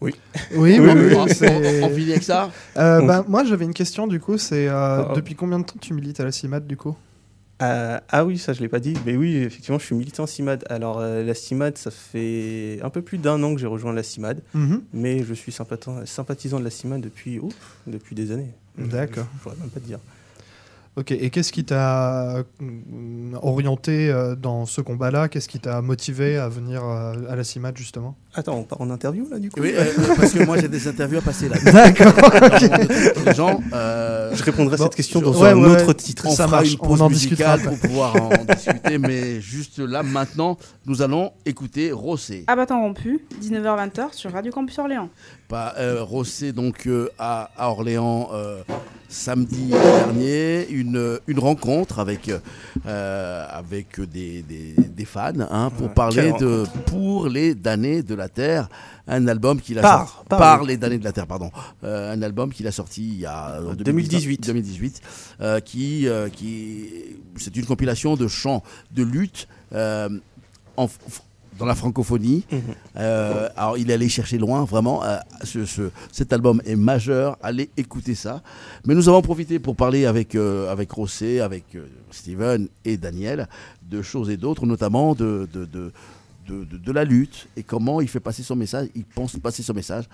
[0.00, 0.14] Oui.
[0.56, 1.50] Oui, oui, oui, c'est-
[1.82, 5.04] on- on finit avec ça Euh, bah, Moi, j'avais une question, du coup, c'est euh,
[5.10, 5.12] Oh.
[5.14, 6.96] depuis combien de temps tu milites à la CIMAD, du coup?
[7.62, 8.94] Euh, ah oui, ça je l'ai pas dit.
[9.04, 10.64] Mais oui, effectivement, je suis militant CIMAD.
[10.70, 14.02] Alors euh, la CIMAD, ça fait un peu plus d'un an que j'ai rejoint la
[14.02, 14.80] CIMAD, Mhm.
[14.94, 17.52] mais je suis sympathisant, sympathisant de la CIMAD depuis, ouf,
[17.86, 18.54] depuis des années.
[18.78, 19.26] D'accord.
[19.36, 19.98] Je pourrais même pas te dire.
[20.96, 22.42] Ok, et qu'est-ce qui t'a euh,
[23.42, 25.28] orienté euh, dans ce combat-là?
[25.28, 28.16] Qu'est-ce qui t'a motivé à venir euh, à la CIMAT justement?
[28.34, 29.60] Attends, on part en interview là du coup?
[29.60, 29.84] Oui, euh,
[30.16, 31.56] parce que moi j'ai des interviews à passer là.
[31.64, 33.24] D'accord, ok.
[33.24, 35.94] Les gens, euh, Je répondrai à bon, cette question dans ouais, un ouais, autre ouais.
[35.94, 36.26] titre.
[36.26, 39.40] On Ça fera marche, une on pause en musicale discutera pour pouvoir en discuter, mais
[39.40, 42.42] juste là maintenant, nous allons écouter Rossé.
[42.48, 45.08] À bâton rompu, 19h-20h sur Radio Campus Orléans.
[45.46, 48.62] Pas euh, Rossé donc euh, à, à Orléans euh,
[49.12, 52.30] samedi dernier, une, une rencontre avec
[52.86, 58.14] euh, avec des, des, des fans hein, pour Ouais, parler de pour les damnés de
[58.14, 58.68] la terre,
[59.08, 61.50] un album qu'il a Par, sorti par par les- damnés de la terre pardon,
[61.82, 64.46] Euh, un album qu'il a sorti il y a en 2018.
[64.46, 65.00] 2018
[65.40, 66.86] euh, qui euh, qui
[67.36, 68.62] c'est une compilation de chants
[68.94, 70.08] de lutte euh,
[70.76, 70.88] en
[71.60, 72.44] dans la francophonie.
[72.50, 72.60] Mhm.
[72.96, 75.04] Euh, alors, il est allé chercher loin, vraiment.
[75.04, 77.36] euh, ce, ce- cet album est majeur.
[77.42, 78.42] Allez écouter ça.
[78.86, 83.46] Mais nous avons profité pour parler avec, euh, avec Rossé, avec euh, Steven et Daniel
[83.88, 85.92] de choses et d'autres, notamment de, de, de,
[86.48, 88.88] de, de- de la lutte et comment il fait passer son message.
[88.94, 90.04] Il pense passer son message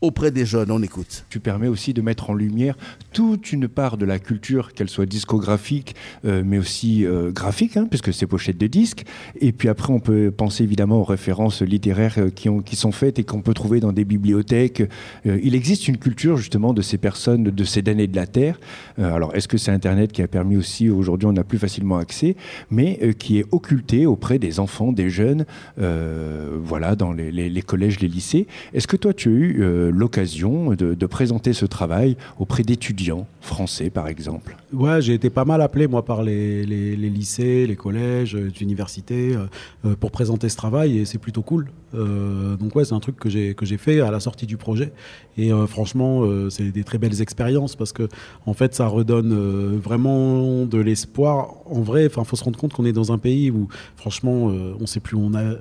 [0.00, 0.70] auprès des jeunes.
[0.70, 1.24] On écoute.
[1.30, 2.76] Tu permets aussi de mettre en lumière
[3.12, 5.94] toute une part de la culture, qu'elle soit discographique,
[6.24, 9.04] euh, mais aussi euh, graphique, hein, puisque c'est pochette de disques.
[9.40, 12.92] Et puis après, on peut penser évidemment aux références littéraires euh, qui, ont, qui sont
[12.92, 14.82] faites et qu'on peut trouver dans des bibliothèques.
[15.24, 18.58] Il existe une culture justement de ces personnes, de ces damnés de la Terre.
[18.98, 22.36] Alors, est-ce que c'est Internet qui a permis aussi, aujourd'hui on a plus facilement accès,
[22.70, 25.44] mais qui est occulté auprès des enfants, des jeunes,
[25.76, 28.46] voilà, dans les, collèges, les lycées.
[28.74, 34.08] Est-ce que toi, tu as eu l'occasion de, présenter ce travail auprès d'étudiants français, par
[34.08, 38.50] exemple Ouais, j'ai été pas mal appelé, moi, par les, les- lycées, les collèges, euh,
[38.52, 39.46] les universités, euh,
[39.84, 41.68] euh, pour présenter ce travail, et c'est plutôt cool.
[41.94, 44.92] Donc ouais, c'est un truc que j'ai fait à la sortie du projet,
[45.38, 48.06] et franchement, c'est des très belles expériences parce que
[48.44, 51.54] en fait, ça redonne vraiment de l'espoir.
[51.64, 54.84] En vrai, enfin, faut se rendre compte qu'on est dans un pays où, franchement, on
[54.84, 55.54] sait plus où on a.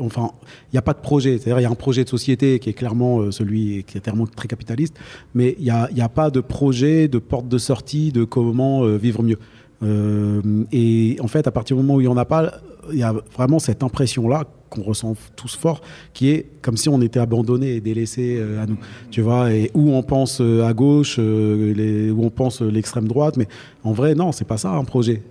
[0.00, 0.30] enfin,
[0.70, 1.38] il n'y a pas de projet.
[1.38, 4.00] C'est-à-dire, il y a un projet de société qui est clairement euh, celui qui est
[4.00, 4.96] clairement très capitaliste,
[5.34, 8.96] mais il n'y a, a pas de projet, de porte de sortie, de comment euh,
[8.96, 9.38] vivre mieux.
[9.82, 10.40] Euh,
[10.72, 12.54] et en fait, à partir du moment où il n'y en a pas,
[12.92, 15.80] il y a vraiment cette impression-là qu'on ressent tous fort,
[16.14, 18.78] qui est comme si on était abandonné et délaissé à nous.
[19.10, 23.46] Tu vois, et où on pense à gauche, les- où on pense l'extrême droite, mais
[23.84, 25.22] en vrai, non, c'est pas ça un projet.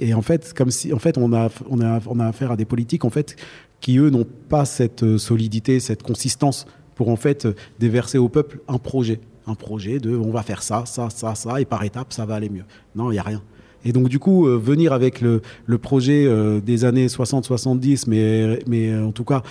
[0.00, 2.56] Et en fait, comme si, en fait, on a, on a, on a affaire à
[2.56, 3.36] des politiques, en fait,
[3.80, 7.46] qui eux n'ont pas cette euh, solidité, cette consistance pour en fait
[7.78, 11.60] déverser au peuple un projet, un projet de, on va faire ça, ça, ça, ça,
[11.60, 12.64] et par étapes, ça va aller mieux.
[12.94, 13.42] Non, il y a rien.
[13.84, 18.58] Et donc du coup, euh, venir avec le, le projet euh, des années 60-70, mais,
[18.66, 19.42] mais en tout cas,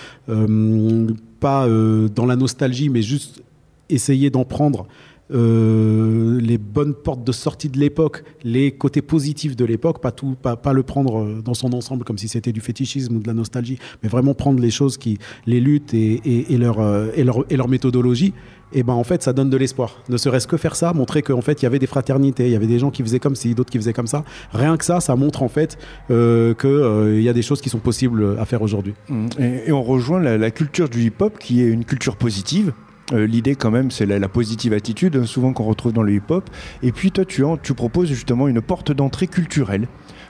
[1.40, 3.42] pas dans la nostalgie, mais juste
[3.88, 4.86] essayer d'en prendre
[5.32, 10.36] euh, les bonnes portes de sortie de l'époque, les côtés positifs de l'époque, pas tout,
[10.40, 13.26] pas, pas le prendre euh, dans son ensemble comme si c'était du fétichisme ou de
[13.26, 17.44] la nostalgie, mais vraiment prendre les choses qui, les luttes et, leur, euh, et, leur,
[17.50, 18.32] et leur méthodologie.
[18.72, 19.96] Et ben en fait, ça donne de l'espoir.
[20.08, 22.56] Ne serait-ce que faire ça, montrer qu'en fait il y avait des fraternités, il y
[22.56, 24.24] avait des gens qui faisaient comme ci, d'autres qui faisaient comme ça.
[24.52, 25.76] Rien que ça, ça montre en fait
[26.10, 28.94] euh, que euh, il y a des choses qui sont possibles à faire aujourd'hui.
[29.38, 32.72] Et, et on rejoint la culture du hip-hop qui est une culture positive.
[33.12, 36.12] Euh, L'idée quand même, c'est la, la positive attitude, hein, souvent qu'on retrouve dans le
[36.12, 36.48] hip-hop.
[36.82, 39.88] Et puis toi, tu, proposes justement une porte d'entrée culturelle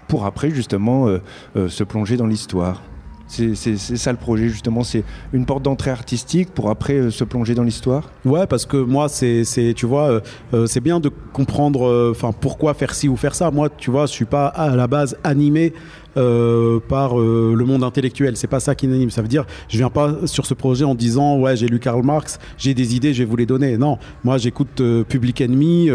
[0.09, 1.19] pour après justement euh,
[1.57, 2.83] euh, se plonger dans l'histoire.
[3.29, 7.63] C'est ça le projet justement, c'est une porte d'entrée artistique pour après se plonger dans
[7.63, 8.11] l'histoire?
[8.25, 9.45] Ouais, parce que moi, c'est,
[9.77, 10.21] tu vois,
[10.67, 13.53] c'est bien de comprendre, enfin, pourquoi faire ci ou faire ça.
[13.53, 15.75] Moi, tu vois, je suis pas à la base animé
[16.17, 18.37] euh, par euh, le monde intellectuel.
[18.37, 19.11] C'est pas ça qui m'anime.
[19.11, 22.03] Ça veut dire, je viens pas sur ce projet en disant, ouais, j'ai lu Karl
[22.05, 23.77] Marx, j'ai des idées, je vais vous les donner.
[23.77, 25.91] Non, moi, j'écoute euh, Public Enemy,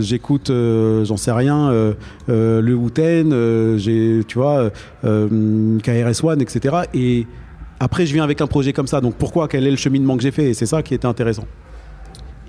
[0.00, 1.94] j'écoute, j'en sais rien,
[2.28, 2.62] le
[3.32, 4.70] euh, j'ai, tu vois,
[5.04, 6.76] euh, KRS-One, etc.
[6.94, 7.26] Et
[7.78, 9.00] après, je viens avec un projet comme ça.
[9.00, 9.48] Donc pourquoi?
[9.48, 10.50] Quel est le cheminement que j'ai fait?
[10.50, 11.44] Et c'est ça qui était intéressant.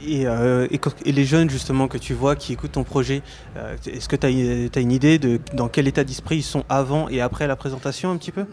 [0.07, 0.67] Et, euh,
[1.05, 3.21] et, les jeunes justement que tu vois qui écoutent ton projet,
[3.57, 7.07] euh, est-ce que tu as, une idée de dans quel état d'esprit ils sont avant
[7.09, 8.45] et après la présentation un petit peu?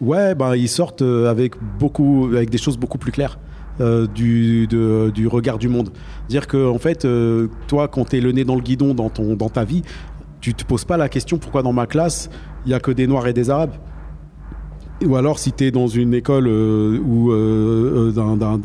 [0.00, 3.38] Ouais, ben, ils sortent euh, avec, beaucoup, avec des choses beaucoup plus claires.
[4.14, 5.90] du, de- du regard du monde.
[6.28, 7.04] Dire que, en fait,
[7.66, 9.82] toi, quand tu es le nez dans le guidon dans, ton, dans ta vie,
[10.40, 12.30] tu te poses pas la question pourquoi dans ma classe,
[12.66, 13.74] il y a que des Noirs et des Arabes.
[15.06, 18.56] Ou alors, si tu es dans une école euh, ou euh, euh,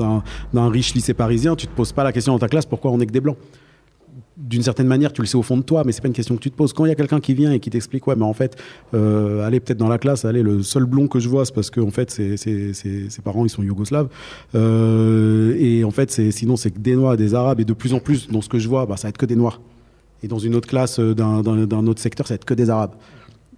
[0.54, 3.00] d'un- riche lycée parisien, tu te poses pas la question dans ta classe pourquoi on
[3.00, 3.38] est que des blancs?
[4.38, 6.36] D'une certaine manière, tu le sais au fond de toi, mais c'est pas une question
[6.36, 6.72] que tu te poses.
[6.72, 8.56] Quand il y a quelqu'un qui vient et qui t'explique, ouais, mais en fait,
[8.94, 11.70] euh, allez peut-être dans la classe, allez, le seul blond que je vois, c'est parce
[11.70, 14.08] que en fait, c'est- ses parents ils sont yougoslaves,
[14.56, 18.30] et en fait, sinon c'est que des noirs, des arabes, et de plus en plus
[18.30, 19.60] dans ce que je vois, bah, ça va être que des noirs.
[20.22, 22.96] et dans une autre classe d'un autre secteur, ça va être que des Arabes.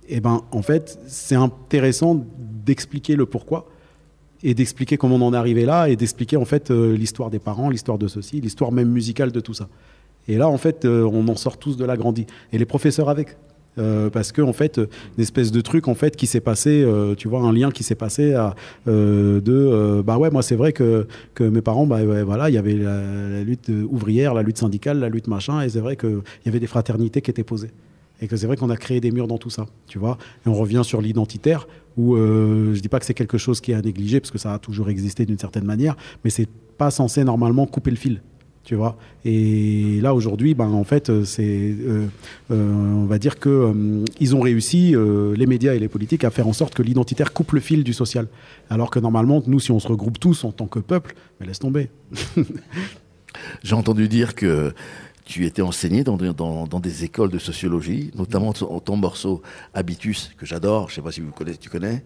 [0.08, 2.24] Et ben, en fait, c'est intéressant
[2.66, 3.68] d'expliquer le pourquoi
[4.44, 7.40] et d'expliquer comment on en est arrivé là et d'expliquer en fait euh, l'histoire des
[7.40, 9.68] parents, l'histoire de ceci, l'histoire même musicale de tout ça.
[10.28, 12.26] Et là, en fait, euh, on en sort tous de là grandi.
[12.54, 13.38] Et les professeurs avec.
[13.78, 16.86] Euh, parce que en fait, une espèce de truc en fait qui s'est passé,
[17.18, 18.36] tu vois, un lien qui s'est passé
[18.86, 22.74] de, bah ouais, moi c'est vrai que, que mes parents, bah voilà, il y avait
[22.74, 26.50] la, la lutte ouvrière, la lutte syndicale, la lutte machin, et c'est vrai qu'il y
[26.50, 27.72] avait des fraternités qui étaient posées.
[28.22, 30.18] Et que c'est vrai qu'on a créé des murs dans tout ça, tu vois.
[30.46, 31.68] On revient sur l'identitaire,
[31.98, 34.38] où euh, je dis pas que c'est quelque chose qui est à négliger, parce que
[34.38, 36.48] ça a toujours existé d'une certaine manière, mais c'est
[36.78, 38.22] pas censé normalement couper le fil,
[38.64, 38.98] tu vois.
[39.24, 42.08] Et là aujourd'hui, ben en fait, euh, c'est, euh,
[42.50, 43.74] euh, on va dire que
[44.20, 44.96] ils ont réussi,
[45.36, 47.94] les médias et les politiques, à faire en sorte que l'identitaire coupe le fil du
[47.94, 48.28] social.
[48.70, 51.60] Alors que normalement, nous, si on se regroupe tous en tant que peuple, mais laisse
[51.60, 51.90] tomber.
[53.64, 54.74] J'ai entendu dire que
[55.26, 56.34] tu étais enseigné dans, des-
[57.04, 59.42] écoles de sociologie, notamment ton, ton morceau
[59.74, 62.04] Habitus, que j'adore, je sais pas si vous connaissez, tu connais.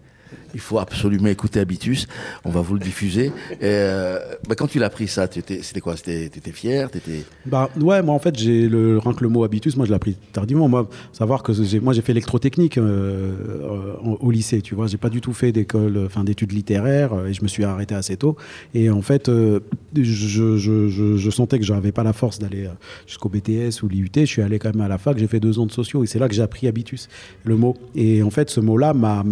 [0.54, 2.06] Il faut absolument écouter Habitus,
[2.44, 3.26] on va vous le diffuser.
[3.26, 4.18] Et, euh,
[4.48, 5.94] bah, quand tu l'as pris ça, étais- c'était quoi?
[5.94, 6.90] T'étais fier?
[6.90, 7.24] T'étais...
[7.44, 9.96] Bah ouais, moi en fait j'ai le rien que le mot habitus, moi je l'ai
[9.96, 10.68] appris tardivement.
[10.68, 13.34] Moi, savoir que moi j'ai fait électrotechnique euh,
[14.20, 17.34] au lycée, tu vois, j'ai pas du tout fait d'école, enfin d'études littéraires euh, et
[17.34, 18.36] je me suis arrêté assez tôt.
[18.74, 19.58] Et en fait, je,
[19.94, 22.68] je, je, je sentais que j'avais pas la force d'aller
[23.06, 24.10] jusqu'au BTS ou l'IUT.
[24.14, 26.06] Je suis allé quand même à la fac, j'ai fait deux ans de sociaux et
[26.06, 27.08] c'est là que j'ai appris habitus,
[27.44, 27.76] le mot.
[27.94, 29.22] Et en fait, ce mot-là m'a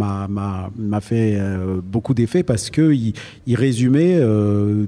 [0.86, 3.14] m'a fait euh, beaucoup d'effet parce que il,
[3.56, 4.86] résumait euh,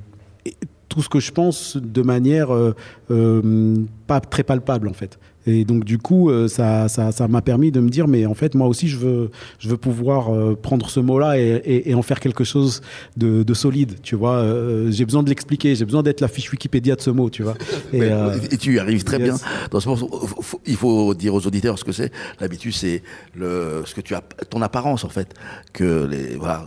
[0.89, 5.19] tout ce que je pense de manière euh, pas très palpable en fait.
[5.47, 8.35] Et donc du coup, euh, ça, ça, ça m'a permis de me dire, mais en
[8.35, 11.95] fait, moi aussi, je veux, je veux pouvoir euh, prendre ce mot-là et, et- et
[11.95, 12.81] en faire quelque chose
[13.17, 14.35] de, de solide, tu vois.
[14.37, 17.43] Euh, j'ai besoin de l'expliquer, j'ai besoin d'être la fiche Wikipédia de ce mot, tu
[17.43, 17.55] vois.
[17.93, 19.25] Et, euh, tu y arrives très yes.
[19.25, 19.37] bien.
[19.71, 22.11] Dans ce faut- il faut dire aux auditeurs ce que c'est.
[22.41, 23.03] L'habitus, c'est
[23.37, 25.35] le, ce que tu as, ton apparence en fait.
[25.73, 26.65] Que les, voilà,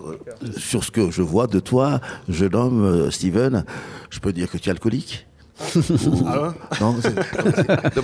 [0.57, 1.99] sur ce que je vois de toi,
[2.29, 3.65] jeune homme, Steven,
[4.09, 5.27] je peux dire que tu es alcoolique.
[6.25, 6.95] Ah non,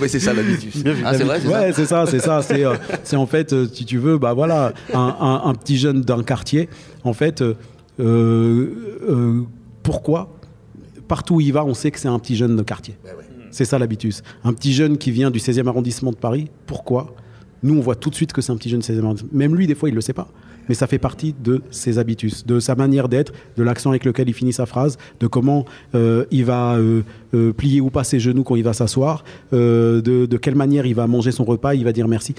[0.00, 0.82] mais c'est ça l'habitus.
[1.04, 2.42] Ah, c'est vrai, c'est ouais, ça c'est ça, c'est ça.
[2.46, 5.76] C'est, euh, c'est en fait, euh, si tu veux, bah voilà, un, un- un petit
[5.76, 6.68] jeune d'un quartier.
[7.04, 7.42] En fait,
[8.00, 9.42] euh,
[9.82, 10.32] pourquoi
[11.08, 12.96] Partout où il va, on sait que c'est un petit jeune de quartier.
[13.50, 14.22] C'est ça l'habitus.
[14.44, 16.48] Un petit jeune qui vient du 16e arrondissement de Paris.
[16.66, 17.14] Pourquoi
[17.62, 19.30] Nous, on voit tout de suite que c'est un petit jeune du 16e arrondissement?
[19.32, 20.28] Même lui, des fois, il le sait pas.
[20.68, 24.28] Mais ça fait partie de ses habitus, de sa manière d'être, de l'accent avec lequel
[24.28, 27.02] il finit sa phrase, de comment euh, il va euh,
[27.36, 30.94] euh, plier ou pas ses genoux quand il va s'asseoir, euh, de, quelle manière il
[30.94, 32.34] va manger son repas, il va dire merci.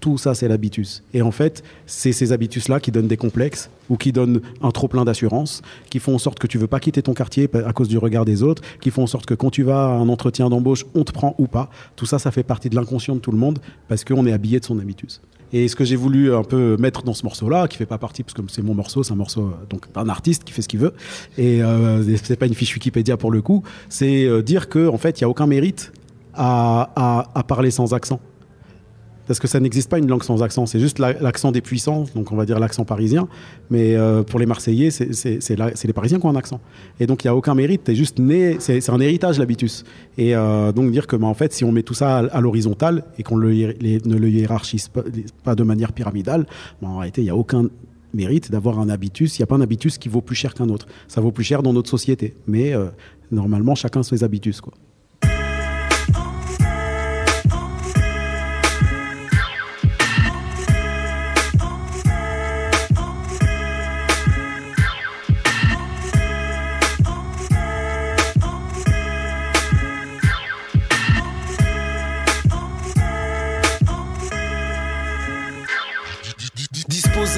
[0.00, 1.02] Tout ça, c'est l'habitus.
[1.14, 4.88] Et en fait, c'est ces habitus-là qui donnent des complexes ou qui donnent un trop
[4.88, 7.88] plein d'assurance, qui font en sorte que tu veux pas quitter ton quartier à cause
[7.88, 10.48] du regard des autres, qui font en sorte que quand tu vas à un entretien
[10.48, 11.70] d'embauche, on te prend ou pas.
[11.96, 14.60] Tout ça, ça fait partie de l'inconscient de tout le monde parce qu'on est habillé
[14.60, 15.20] de son habitus.
[15.52, 18.22] Et ce que j'ai voulu un peu mettre dans ce morceau-là, qui fait pas partie,
[18.22, 20.68] parce que c'est mon morceau, c'est un morceau euh, donc d'un artiste qui fait ce
[20.68, 20.94] qu'il veut,
[21.38, 24.98] et euh, c'est pas une fiche Wikipédia pour le coup, c'est euh, dire que en
[24.98, 25.92] fait il y a aucun mérite
[26.34, 28.20] à, parler sans accent.
[29.30, 32.04] Parce que ça n'existe pas une langue sans accent, c'est juste la- l'accent des puissants,
[32.16, 33.28] donc on va dire l'accent parisien.
[33.70, 36.60] Mais euh, pour les Marseillais, c'est- c'est c'est c'est les Parisiens qui ont un accent.
[36.98, 39.84] Et donc il n'y a aucun mérite, t'es juste né, c'est c'est un héritage l'habitus.
[40.18, 42.40] Et euh, donc dire que bah, en fait, si on met tout ça à, à
[42.40, 45.04] l'horizontale et qu'on ne le hiérarchise pas,
[45.44, 46.44] pas de manière pyramidale,
[46.82, 47.68] bah, en réalité, il n'y a aucun
[48.12, 49.38] mérite d'avoir un habitus.
[49.38, 50.86] Il n'y a pas un habitus qui vaut plus cher qu'un autre.
[51.06, 52.34] Ça vaut plus cher dans notre société.
[52.48, 52.86] Mais euh,
[53.30, 54.60] normalement, chacun ses habitus.
[54.60, 54.72] Quoi.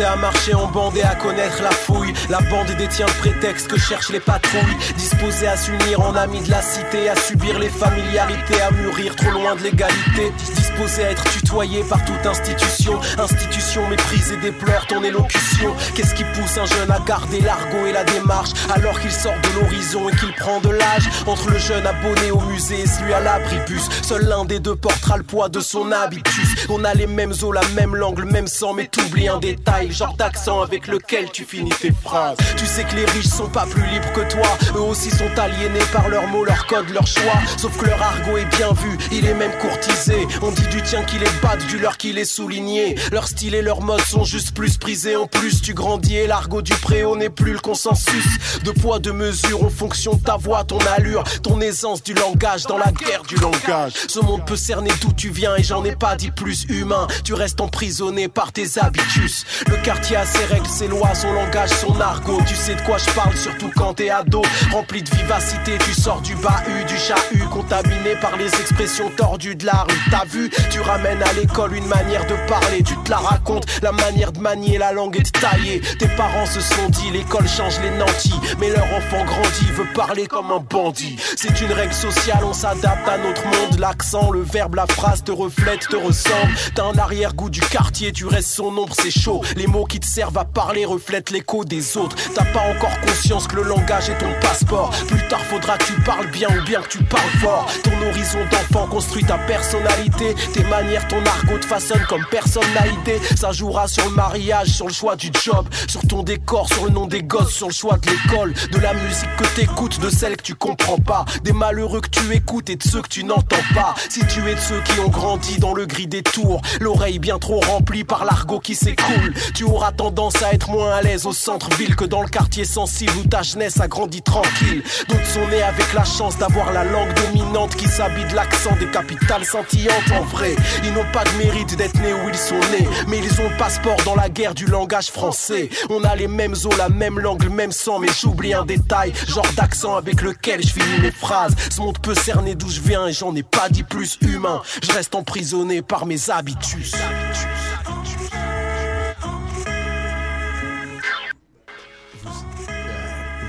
[0.02, 2.12] À marcher en bande et à connaître la fouille.
[2.28, 4.76] La bande détient le prétexte que cherchent les patrouilles.
[4.96, 9.30] Disposé à s'unir en amis de la cité, à subir les familiarités, à mûrir trop
[9.30, 10.32] loin de l'égalité.
[10.56, 12.98] Disposé à être tutoyé par toute institution.
[13.16, 15.72] Institution méprise et déplore ton élocution.
[15.94, 19.60] Qu'est-ce qui pousse un jeune à garder l'argot et la démarche alors qu'il sort de
[19.60, 21.08] l'horizon et qu'il prend de l'âge?
[21.26, 23.88] Entre le jeune abonné au musée et celui à l'abribus.
[24.02, 26.66] Seul l'un des deux portera le poids de son habitus.
[26.68, 29.91] On a les mêmes os, la même langue, le même sang, mais t'oublies un détail,
[29.92, 32.36] genre d'accent avec lequel tu finis tes phrases.
[32.56, 35.84] Tu sais que les riches sont pas plus libres que toi, eux aussi sont aliénés
[35.92, 37.32] par leurs mots, leurs codes, leurs choix.
[37.56, 40.26] Sauf que leur argot est bien vu, il est même courtisé.
[40.42, 42.96] On dit du tien qui les battent, du leur qui les souligné.
[43.12, 45.62] Leur style et leur mode sont juste plus prisés en plus.
[45.62, 48.24] Tu grandis et l'argot du préau n'est plus le consensus.
[48.64, 52.66] De poids, de mesure en fonction de ta voix, ton allure, ton aisance du langage
[52.66, 53.92] dans la guerre du langage.
[54.08, 57.06] Ce monde peut cerner d'où tu viens et j'en ai pas dit plus humain.
[57.24, 59.44] Tu restes emprisonné par tes habitus.
[59.82, 62.40] Quartier a ses règles, ses lois, son langage, son argot.
[62.46, 64.42] Tu sais de quoi je parle, surtout quand t'es ado.
[64.72, 69.66] Rempli de vivacité, tu sors du bahut, du chahut, contaminé par les expressions tordues de
[69.66, 70.10] la rue.
[70.10, 73.92] T'as vu, tu ramènes à l'école une manière de parler, tu te la racontes, la
[73.92, 75.80] manière de manier la langue et de tailler.
[75.98, 80.26] Tes parents se sont dit, l'école change les nantis, mais leur enfant grandit, veut parler
[80.26, 81.16] comme un bandit.
[81.36, 83.78] C'est une règle sociale, on s'adapte à notre monde.
[83.78, 86.52] L'accent, le verbe, la phrase te reflète, te ressemble.
[86.74, 89.42] T'as un arrière-goût du quartier, tu restes son ombre, c'est chaud.
[89.66, 92.16] Mots qui te servent à parler reflètent l'écho des autres.
[92.34, 94.90] T'as pas encore conscience que le langage est ton passeport.
[95.08, 97.66] Plus tard, faudra que tu parles bien ou bien que tu parles fort.
[97.82, 100.34] Ton horizon d'enfant construit ta personnalité.
[100.52, 103.20] Tes manières, ton argot te façonne comme personne n'a idée.
[103.36, 106.90] Ça jouera sur le mariage, sur le choix du job, sur ton décor, sur le
[106.90, 110.36] nom des gosses, sur le choix de l'école, de la musique que t'écoutes, de celle
[110.36, 113.56] que tu comprends pas, des malheureux que tu écoutes et de ceux que tu n'entends
[113.74, 113.94] pas.
[114.08, 117.38] Si tu es de ceux qui ont grandi dans le gris des tours, l'oreille bien
[117.38, 121.32] trop remplie par l'argot qui s'écoule, tu auras tendance à être moins à l'aise au
[121.32, 124.82] centre-ville que dans le quartier sensible où ta jeunesse a grandi tranquille.
[125.08, 129.44] D'autres sont nés avec la chance d'avoir la langue dominante qui s'habille l'accent des capitales
[129.44, 130.10] scintillantes.
[130.12, 133.40] En vrai, ils n'ont pas de mérite d'être nés où ils sont nés, mais ils
[133.40, 135.68] ont le passeport dans la guerre du langage français.
[135.90, 139.12] On a les mêmes os, la même langue, le même sang, mais j'oublie un détail,
[139.28, 141.54] genre d'accent avec lequel je finis mes phrases.
[141.70, 144.62] Ce monde peut cerner d'où je viens et j'en ai pas dit plus humain.
[144.82, 146.92] Je reste emprisonné par mes habitus.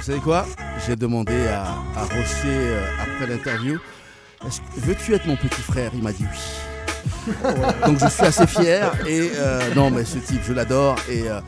[0.03, 0.45] Vous savez quoi?
[0.85, 1.63] J'ai demandé à,
[1.95, 3.79] à Rocher euh, après l'interview
[4.75, 5.91] Veux-tu être mon petit frère?
[5.93, 7.33] Il m'a dit oui.
[7.85, 8.91] Donc je suis assez fier.
[9.07, 10.97] Et euh, non, mais ce type, je l'adore.
[11.09, 11.39] Et, euh,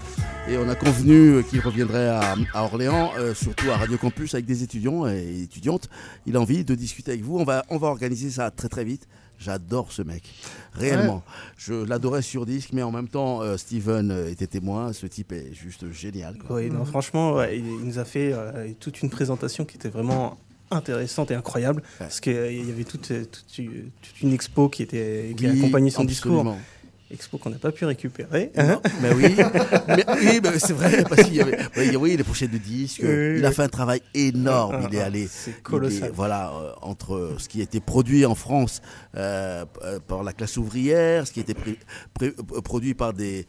[0.47, 4.63] et on a convenu qu'il reviendrait à, à Orléans, surtout à Radio Campus, avec des
[4.63, 5.89] étudiants et étudiantes.
[6.25, 7.37] Il a envie de discuter avec vous.
[7.37, 9.05] On va, on va organiser ça très très vite.
[9.39, 10.23] J'adore ce mec,
[10.73, 11.23] réellement.
[11.57, 14.93] Je l'adorais sur disque, mais en même temps, euh, Steven euh, était témoin.
[14.93, 16.37] Ce type est juste génial.
[16.37, 16.55] quoi.
[16.57, 19.89] Oui, non, franchement, ouais, il, il nous a fait euh, toute une présentation qui était
[19.89, 20.37] vraiment
[20.71, 25.33] intéressante et incroyable parce qu'il y avait toute, toute, une- toute une expo qui était
[25.37, 26.43] qui Oui, accompagnait son absolument.
[26.43, 26.57] discours.
[27.11, 28.51] Expo qu'on n'a pas pu récupérer.
[28.55, 29.35] Mais oui,
[29.87, 33.01] mais, oui, c'est vrai, parce qu'il y avait oui, les pochettes de disques.
[33.03, 34.79] Oui, il a fait un travail énorme.
[34.81, 35.27] Ah, il est ah, allé.
[35.29, 36.11] c'est est- colossal.
[36.13, 38.81] voilà, euh, entre ce qui était produit en France
[39.15, 41.55] euh, euh, par la classe ouvrière, ce qui était
[42.63, 43.45] produit par des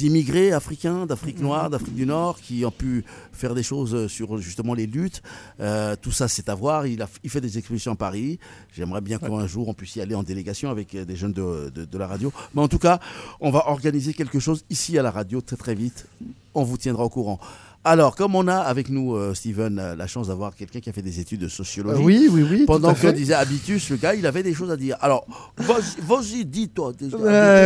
[0.00, 1.44] immigrés africains, d'Afrique Mhm.
[1.44, 5.22] noire, d'Afrique du Nord, qui ont pu faire des choses euh, sur justement les luttes.
[5.60, 6.86] Euh, tout ça, c'est à voir.
[6.86, 8.38] Il, a, il fait des expositions à Paris.
[8.74, 11.70] J'aimerais bien qu'un jour on puisse y aller en délégation avec euh, des jeunes de,
[11.74, 12.32] de- de la radio.
[12.54, 13.00] Mais en tout cas,
[13.40, 16.06] on va organiser quelque chose ici à la radio très très vite.
[16.54, 17.38] On vous tiendra au courant.
[17.82, 20.92] Alors, comme on a avec nous, euh, Steven, euh, la chance d'avoir quelqu'un qui a
[20.92, 21.98] fait des études de sociologie.
[21.98, 24.76] Euh, oui, oui, oui, Pendant qu'on disait habitus, le gars, il avait des choses à
[24.76, 24.98] dire.
[25.00, 25.24] Alors,
[25.56, 26.92] vas-y, dis-toi.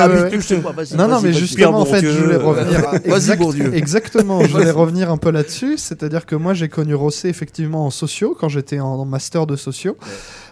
[0.01, 0.71] habitus, c'est quoi?
[0.71, 2.79] Vas-y, Non, non, mais justement, en fait, je voulais revenir.
[2.89, 3.75] à- Vas-y, exact- Bourdieu.
[3.75, 5.79] Exactement, je voulais revenir un peu là-dessus.
[5.79, 9.97] C'est-à-dire que moi, j'ai connu Rosset effectivement en sociaux quand j'étais en master de sociaux.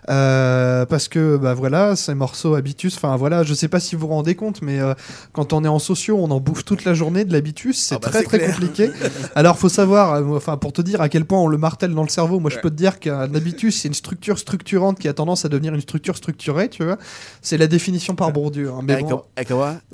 [0.08, 4.00] Euh, parce que, bah voilà, ces morceaux habitus, enfin voilà, je sais pas si vous
[4.08, 4.94] vous rendez compte, mais euh,
[5.32, 7.98] quand on est en sociaux, on en bouffe toute la journée de l'habitus, c'est Ah
[8.02, 8.50] bah, très très clair.
[8.50, 8.90] compliqué.
[9.36, 12.02] Alors, faut savoir, euh, enfin, pour te dire à quel point on le martèle dans
[12.02, 15.12] le cerveau, moi je peux te dire qu'un habitus, c'est une structure structurante qui a
[15.12, 16.98] tendance à devenir une structure structurée, tu vois.
[17.40, 18.70] C'est la définition par Bourdieu.
[18.70, 19.22] hein, mais bon.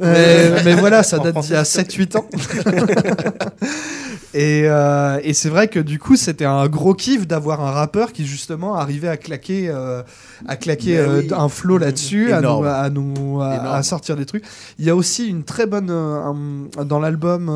[0.01, 2.29] Euh, mais voilà, ça date d'il y a s'il te 7-8 ans.
[4.35, 8.13] et euh, et c'est vrai que du coup, c'était un gros kiff d'avoir un rappeur
[8.13, 10.03] qui justement arrivait à claquer, euh,
[10.47, 11.29] à claquer euh, oui.
[11.33, 13.75] un flow là-dessus, à nous, à, nous à, Énorme.
[13.75, 14.45] à sortir des trucs.
[14.79, 17.47] Il y a aussi une très bonne dans l'album.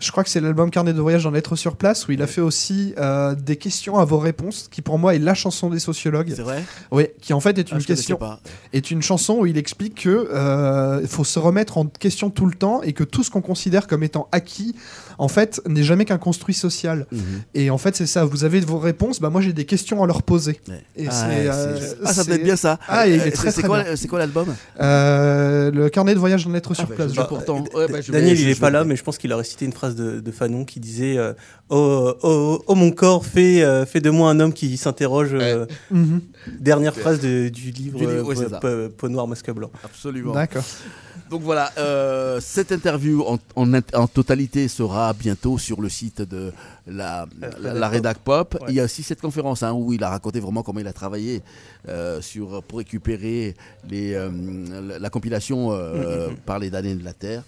[0.00, 2.26] je crois que c'est l'album Carnet de voyage dans l'être sur place où il a
[2.26, 5.78] fait aussi euh, des questions à vos réponses, qui pour moi est la chanson des
[5.78, 6.32] sociologues.
[6.34, 8.40] C'est vrai Oui, qui en fait est Ah, une je connaissais question, pas.
[8.72, 12.54] est une chanson où il explique que euh, faut se remettre en question tout le
[12.54, 14.74] temps et que tout ce qu'on considère comme étant acquis,
[15.18, 17.06] en fait, n'est jamais qu'un construit social.
[17.12, 17.20] Mhm.
[17.54, 18.24] Et en fait, c'est ça.
[18.24, 19.20] Vous avez vos réponses.
[19.20, 20.60] Bah moi, j'ai des questions à leur poser.
[20.96, 22.78] Et Ah, ouais, euh, ah, ça doit être bien ça.
[22.88, 23.96] Ah, c'est très quoi, bien.
[23.96, 24.54] c'est quoi l'album?
[24.80, 27.12] Euh, Le carnet de voyage en lettres sur bah, place.
[27.12, 27.28] bah,
[28.08, 30.30] Daniel, il est pas là, mais je pense qu'il a récité une phrase de, de
[30.32, 31.32] Fanon qui disait euh,
[31.68, 35.30] oh, oh, oh, mon corps, fais, euh, fais de moi un homme qui s'interroge.
[35.34, 36.20] euh, Mhm.
[36.58, 39.70] Dernière phrase de- du livre Du livre, ouais, Peau- noire, masque blanc.
[39.84, 40.32] Absolument.
[40.32, 40.64] D'accord.
[41.30, 46.52] Donc voilà, euh, cette interview en, en totalité sera bientôt sur le site de
[46.86, 47.26] la,
[47.60, 48.58] la, la Rédac Pop.
[48.68, 50.92] Il y a aussi cette conférence hein, où il a raconté vraiment comment il a
[50.92, 51.40] travaillé
[51.88, 53.54] euh, sur, pour récupérer
[53.88, 54.28] les, euh,
[54.88, 57.44] la, la compilation euh, par les damnés de la Terre.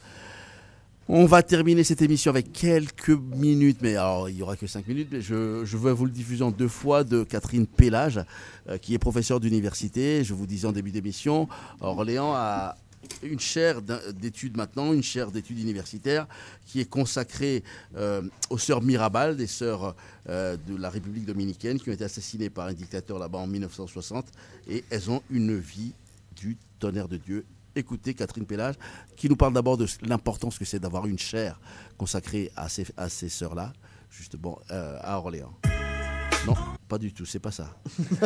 [1.06, 3.96] On va terminer cette émission avec quelques minutes, mais
[4.28, 5.08] il y aura que cinq minutes.
[5.12, 8.22] Mais je, veux vous le diffuser en deux fois de Catherine Pélage,
[8.70, 10.24] euh, qui est professeure d'université.
[10.24, 11.46] Je vous disais en début d'émission,
[11.82, 12.76] Orléans a
[13.22, 16.26] une chaire d'études maintenant, une chaire d'études universitaires
[16.64, 17.62] qui est consacrée
[17.96, 19.94] euh, aux sœurs Mirabal, des sœurs
[20.30, 24.24] euh, de la République dominicaine qui ont été assassinées par un dictateur là-bas en 1960
[24.70, 25.92] et elles ont une vie
[26.34, 27.44] du tonnerre de Dieu.
[27.76, 28.76] Écoutez Catherine Pélage
[29.16, 31.60] qui nous parle d'abord de l'importance que c'est d'avoir une chaire
[31.96, 33.72] consacrée à ces, à ces sœurs-là,
[34.10, 35.54] justement euh, à Orléans.
[36.46, 36.54] Non,
[36.88, 37.74] pas du tout, c'est pas ça.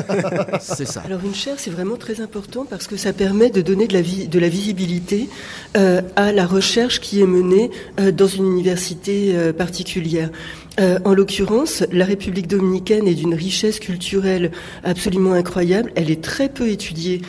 [0.60, 1.02] c'est ça.
[1.02, 4.02] Alors une chaire, c'est vraiment très important parce que ça permet de donner de la,
[4.02, 5.28] de la visibilité
[5.76, 7.70] euh, à la recherche qui est menée
[8.00, 10.30] euh, dans une université euh, particulière.
[11.04, 14.52] En l'occurrence, la République dominicaine est d'une richesse culturelle
[14.84, 15.90] absolument incroyable.
[15.96, 17.20] Elle est très peu étudiée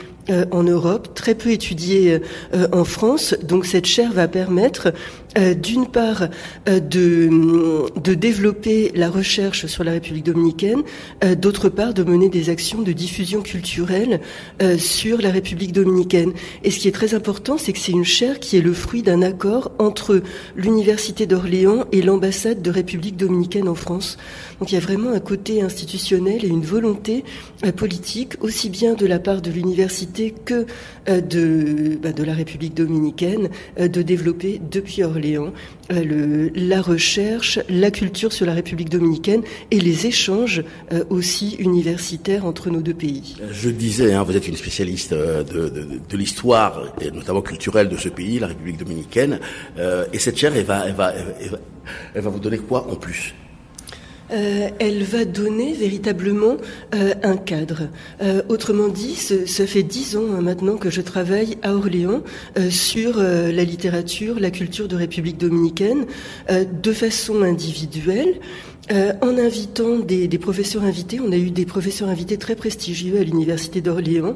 [0.52, 2.22] en Europe, très peu étudiée
[2.54, 3.36] euh, en France.
[3.44, 4.94] Donc cette chaire va permettre
[5.38, 6.28] euh, d'une part
[6.68, 7.30] euh, de,
[8.00, 10.82] de développer la recherche sur la République dominicaine,
[11.24, 14.22] euh, d'autre part de mener des actions de diffusion culturelle
[14.78, 16.34] sur la République dominicaine.
[16.64, 19.04] Et ce qui est très important, c'est que c'est une chaire qui est le fruit
[19.04, 20.22] d'un accord entre
[20.56, 24.18] l'Université d'Orléans et l'ambassade de République dominicaine en France.
[24.60, 27.24] Donc il y a vraiment un côté institutionnel et une volonté
[27.76, 30.66] politique, aussi bien de la part de l'université que
[31.08, 35.19] de, bah, de la République dominicaine, de développer depuis Orléans
[35.92, 39.42] euh, la recherche, la culture sur la République dominicaine
[39.72, 43.36] et les échanges euh, aussi universitaires entre nos deux pays.
[43.52, 48.10] Je disais, hein, vous êtes une spécialiste euh, de, l'histoire, et notamment culturelle de ce
[48.10, 49.40] pays, la République dominicaine.
[50.12, 53.34] Et cette chaire, elle va vous donner quoi en plus?
[54.32, 56.58] Euh, elle va donner véritablement
[56.94, 57.90] euh, un cadre.
[58.22, 62.22] Euh, autrement dit, ça fait dix ans hein, maintenant que je travaille à Orléans
[62.70, 66.06] sur la littérature, la culture de République dominicaine,
[66.50, 68.40] de façon individuelle.
[68.92, 73.82] En invitant des, professeurs invités, on a eu des professeurs invités très prestigieux à l'université
[73.82, 74.36] d'Orléans.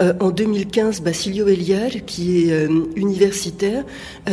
[0.00, 3.84] En 2015, Basilio Elial, qui est universitaire,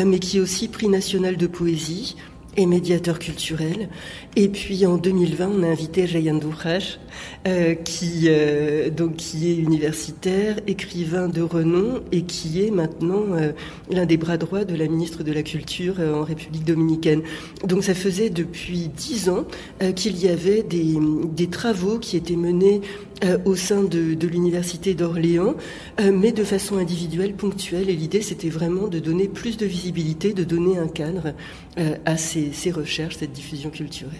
[0.05, 2.16] mais qui est aussi prix national de poésie
[2.60, 3.88] et médiateur culturel.
[4.36, 6.99] Et puis en 2020, on a invité Jayan Dourach,
[7.47, 13.53] euh, qui, euh, donc, qui est universitaire, écrivain de renom et qui est maintenant euh,
[13.89, 17.22] l'un des bras droits de la ministre de la Culture euh, en République dominicaine.
[17.66, 19.45] Donc ça faisait depuis dix ans
[19.82, 20.97] euh, qu'il y avait des,
[21.34, 22.82] des travaux qui étaient menés
[23.24, 25.56] euh, au sein de, l'université d'Orléans,
[26.00, 27.90] euh, mais de façon individuelle, ponctuelle.
[27.90, 31.34] Et l'idée, c'était vraiment de donner plus de visibilité, de donner un cadre
[31.78, 34.14] euh, à ces, recherches, cette diffusion culturelle.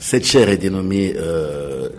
[0.00, 1.14] Cette chaire est dénommée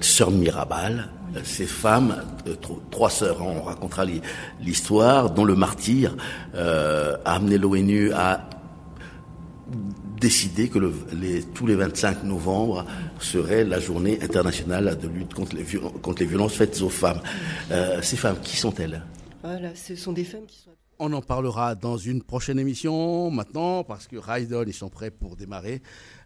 [0.02, 1.10] Sœur Mirabal.
[1.43, 2.16] Ces femmes,
[2.62, 4.22] tro- trois sœurs, hein, on racontera l'hi-
[4.64, 6.16] l'histoire, dont le martyr
[6.54, 8.48] a amené l'ONU à
[10.30, 12.84] décider que le, les, tous les 25 novembre
[13.19, 15.63] serait la journée internationale de lutte contre les,
[16.01, 17.21] contre les violences faites aux femmes.
[17.71, 19.03] Euh, ces femmes, qui sont-elles?
[19.43, 20.71] Voilà, ce sont des femmes qui sont...
[20.97, 25.36] On en parlera dans une prochaine émission maintenant parce que Raidon, ils sont prêts pour
[25.36, 25.82] démarrer.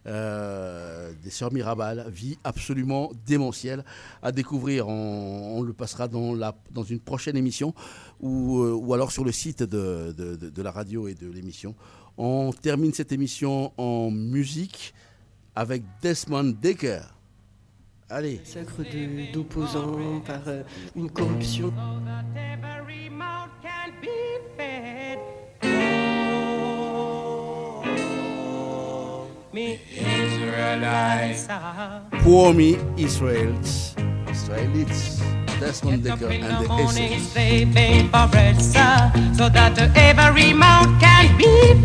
[0.06, 3.84] Euh, des Sœurs Mirabal, vie absolument démentielle
[4.22, 4.88] à découvrir.
[4.88, 7.74] On, on le passera dans, la, dans une prochaine émission
[8.20, 11.28] ou, euh, ou alors sur le site de, de, de- de la radio et de
[11.30, 11.74] l'émission.
[12.22, 14.92] On termine cette émission en musique
[15.56, 17.00] avec Desmond Decker.
[18.10, 18.40] Allez.
[18.40, 18.82] Massacre
[19.32, 20.62] d'opposants par euh,
[20.94, 21.72] une corruption.
[29.54, 31.48] Me Israelites
[32.22, 33.96] Pour me, Israelites,
[34.30, 35.22] Israelites,
[35.58, 37.32] Desmond Decker and the morning Essex.
[37.32, 41.79] slaving for bread, sir, so that every mouth can be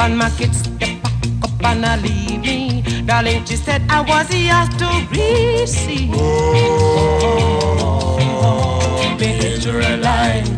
[0.00, 1.12] and my kids, they pack
[1.44, 2.82] up and I leave me.
[3.04, 6.14] Darling, she said I was yours to receive.
[6.14, 7.38] Oh,
[9.20, 10.48] Israelite.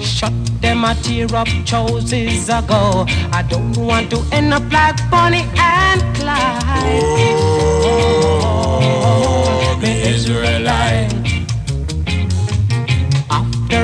[0.00, 3.06] Shut them a tear up choices ago.
[3.32, 7.04] I don't want to end up like Bonnie and Clyde.
[9.06, 11.23] Oh, me Israelite.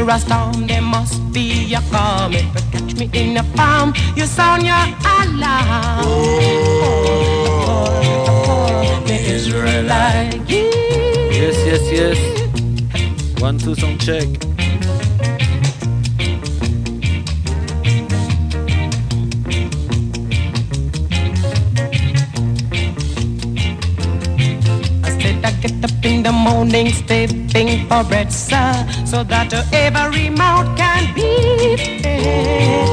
[0.00, 2.32] After a storm, there must be a calm.
[2.32, 6.06] If you catch me in a palm, you sound your alarm.
[7.66, 10.48] Oh, me Israelite.
[10.48, 12.18] Yes, yes, yes.
[13.42, 14.49] One, two, sound check.
[26.02, 28.72] In the morning, stepping for bread, sir,
[29.04, 32.88] so that every mouth can be fed.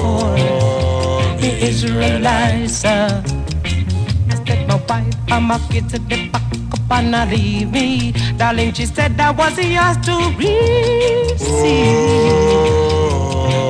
[0.00, 0.34] Oh,
[1.40, 3.22] the Israelites, sir.
[4.30, 6.42] I said my wife, I'm a kid to the back
[6.72, 8.12] up and not leave me.
[8.36, 11.64] Darling, she said that was yours to oh, receive.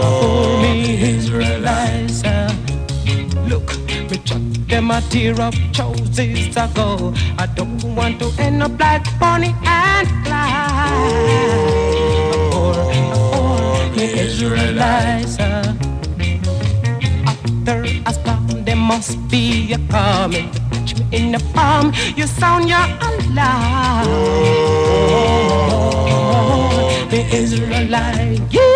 [0.04, 2.48] Oh, me Israelites, sir.
[3.48, 3.74] Look,
[4.10, 7.12] me chuck them a tear of choices ago.
[7.38, 11.34] I don't want to end up like Bonnie and Clyde.
[12.54, 12.74] Or,
[13.34, 15.38] or the Israelites.
[15.40, 15.74] uh,
[17.26, 20.50] After I spawn, there must be a coming.
[20.70, 24.06] Touch me in the palm, you sound your alarm.
[27.10, 28.73] The Israelite, yeah.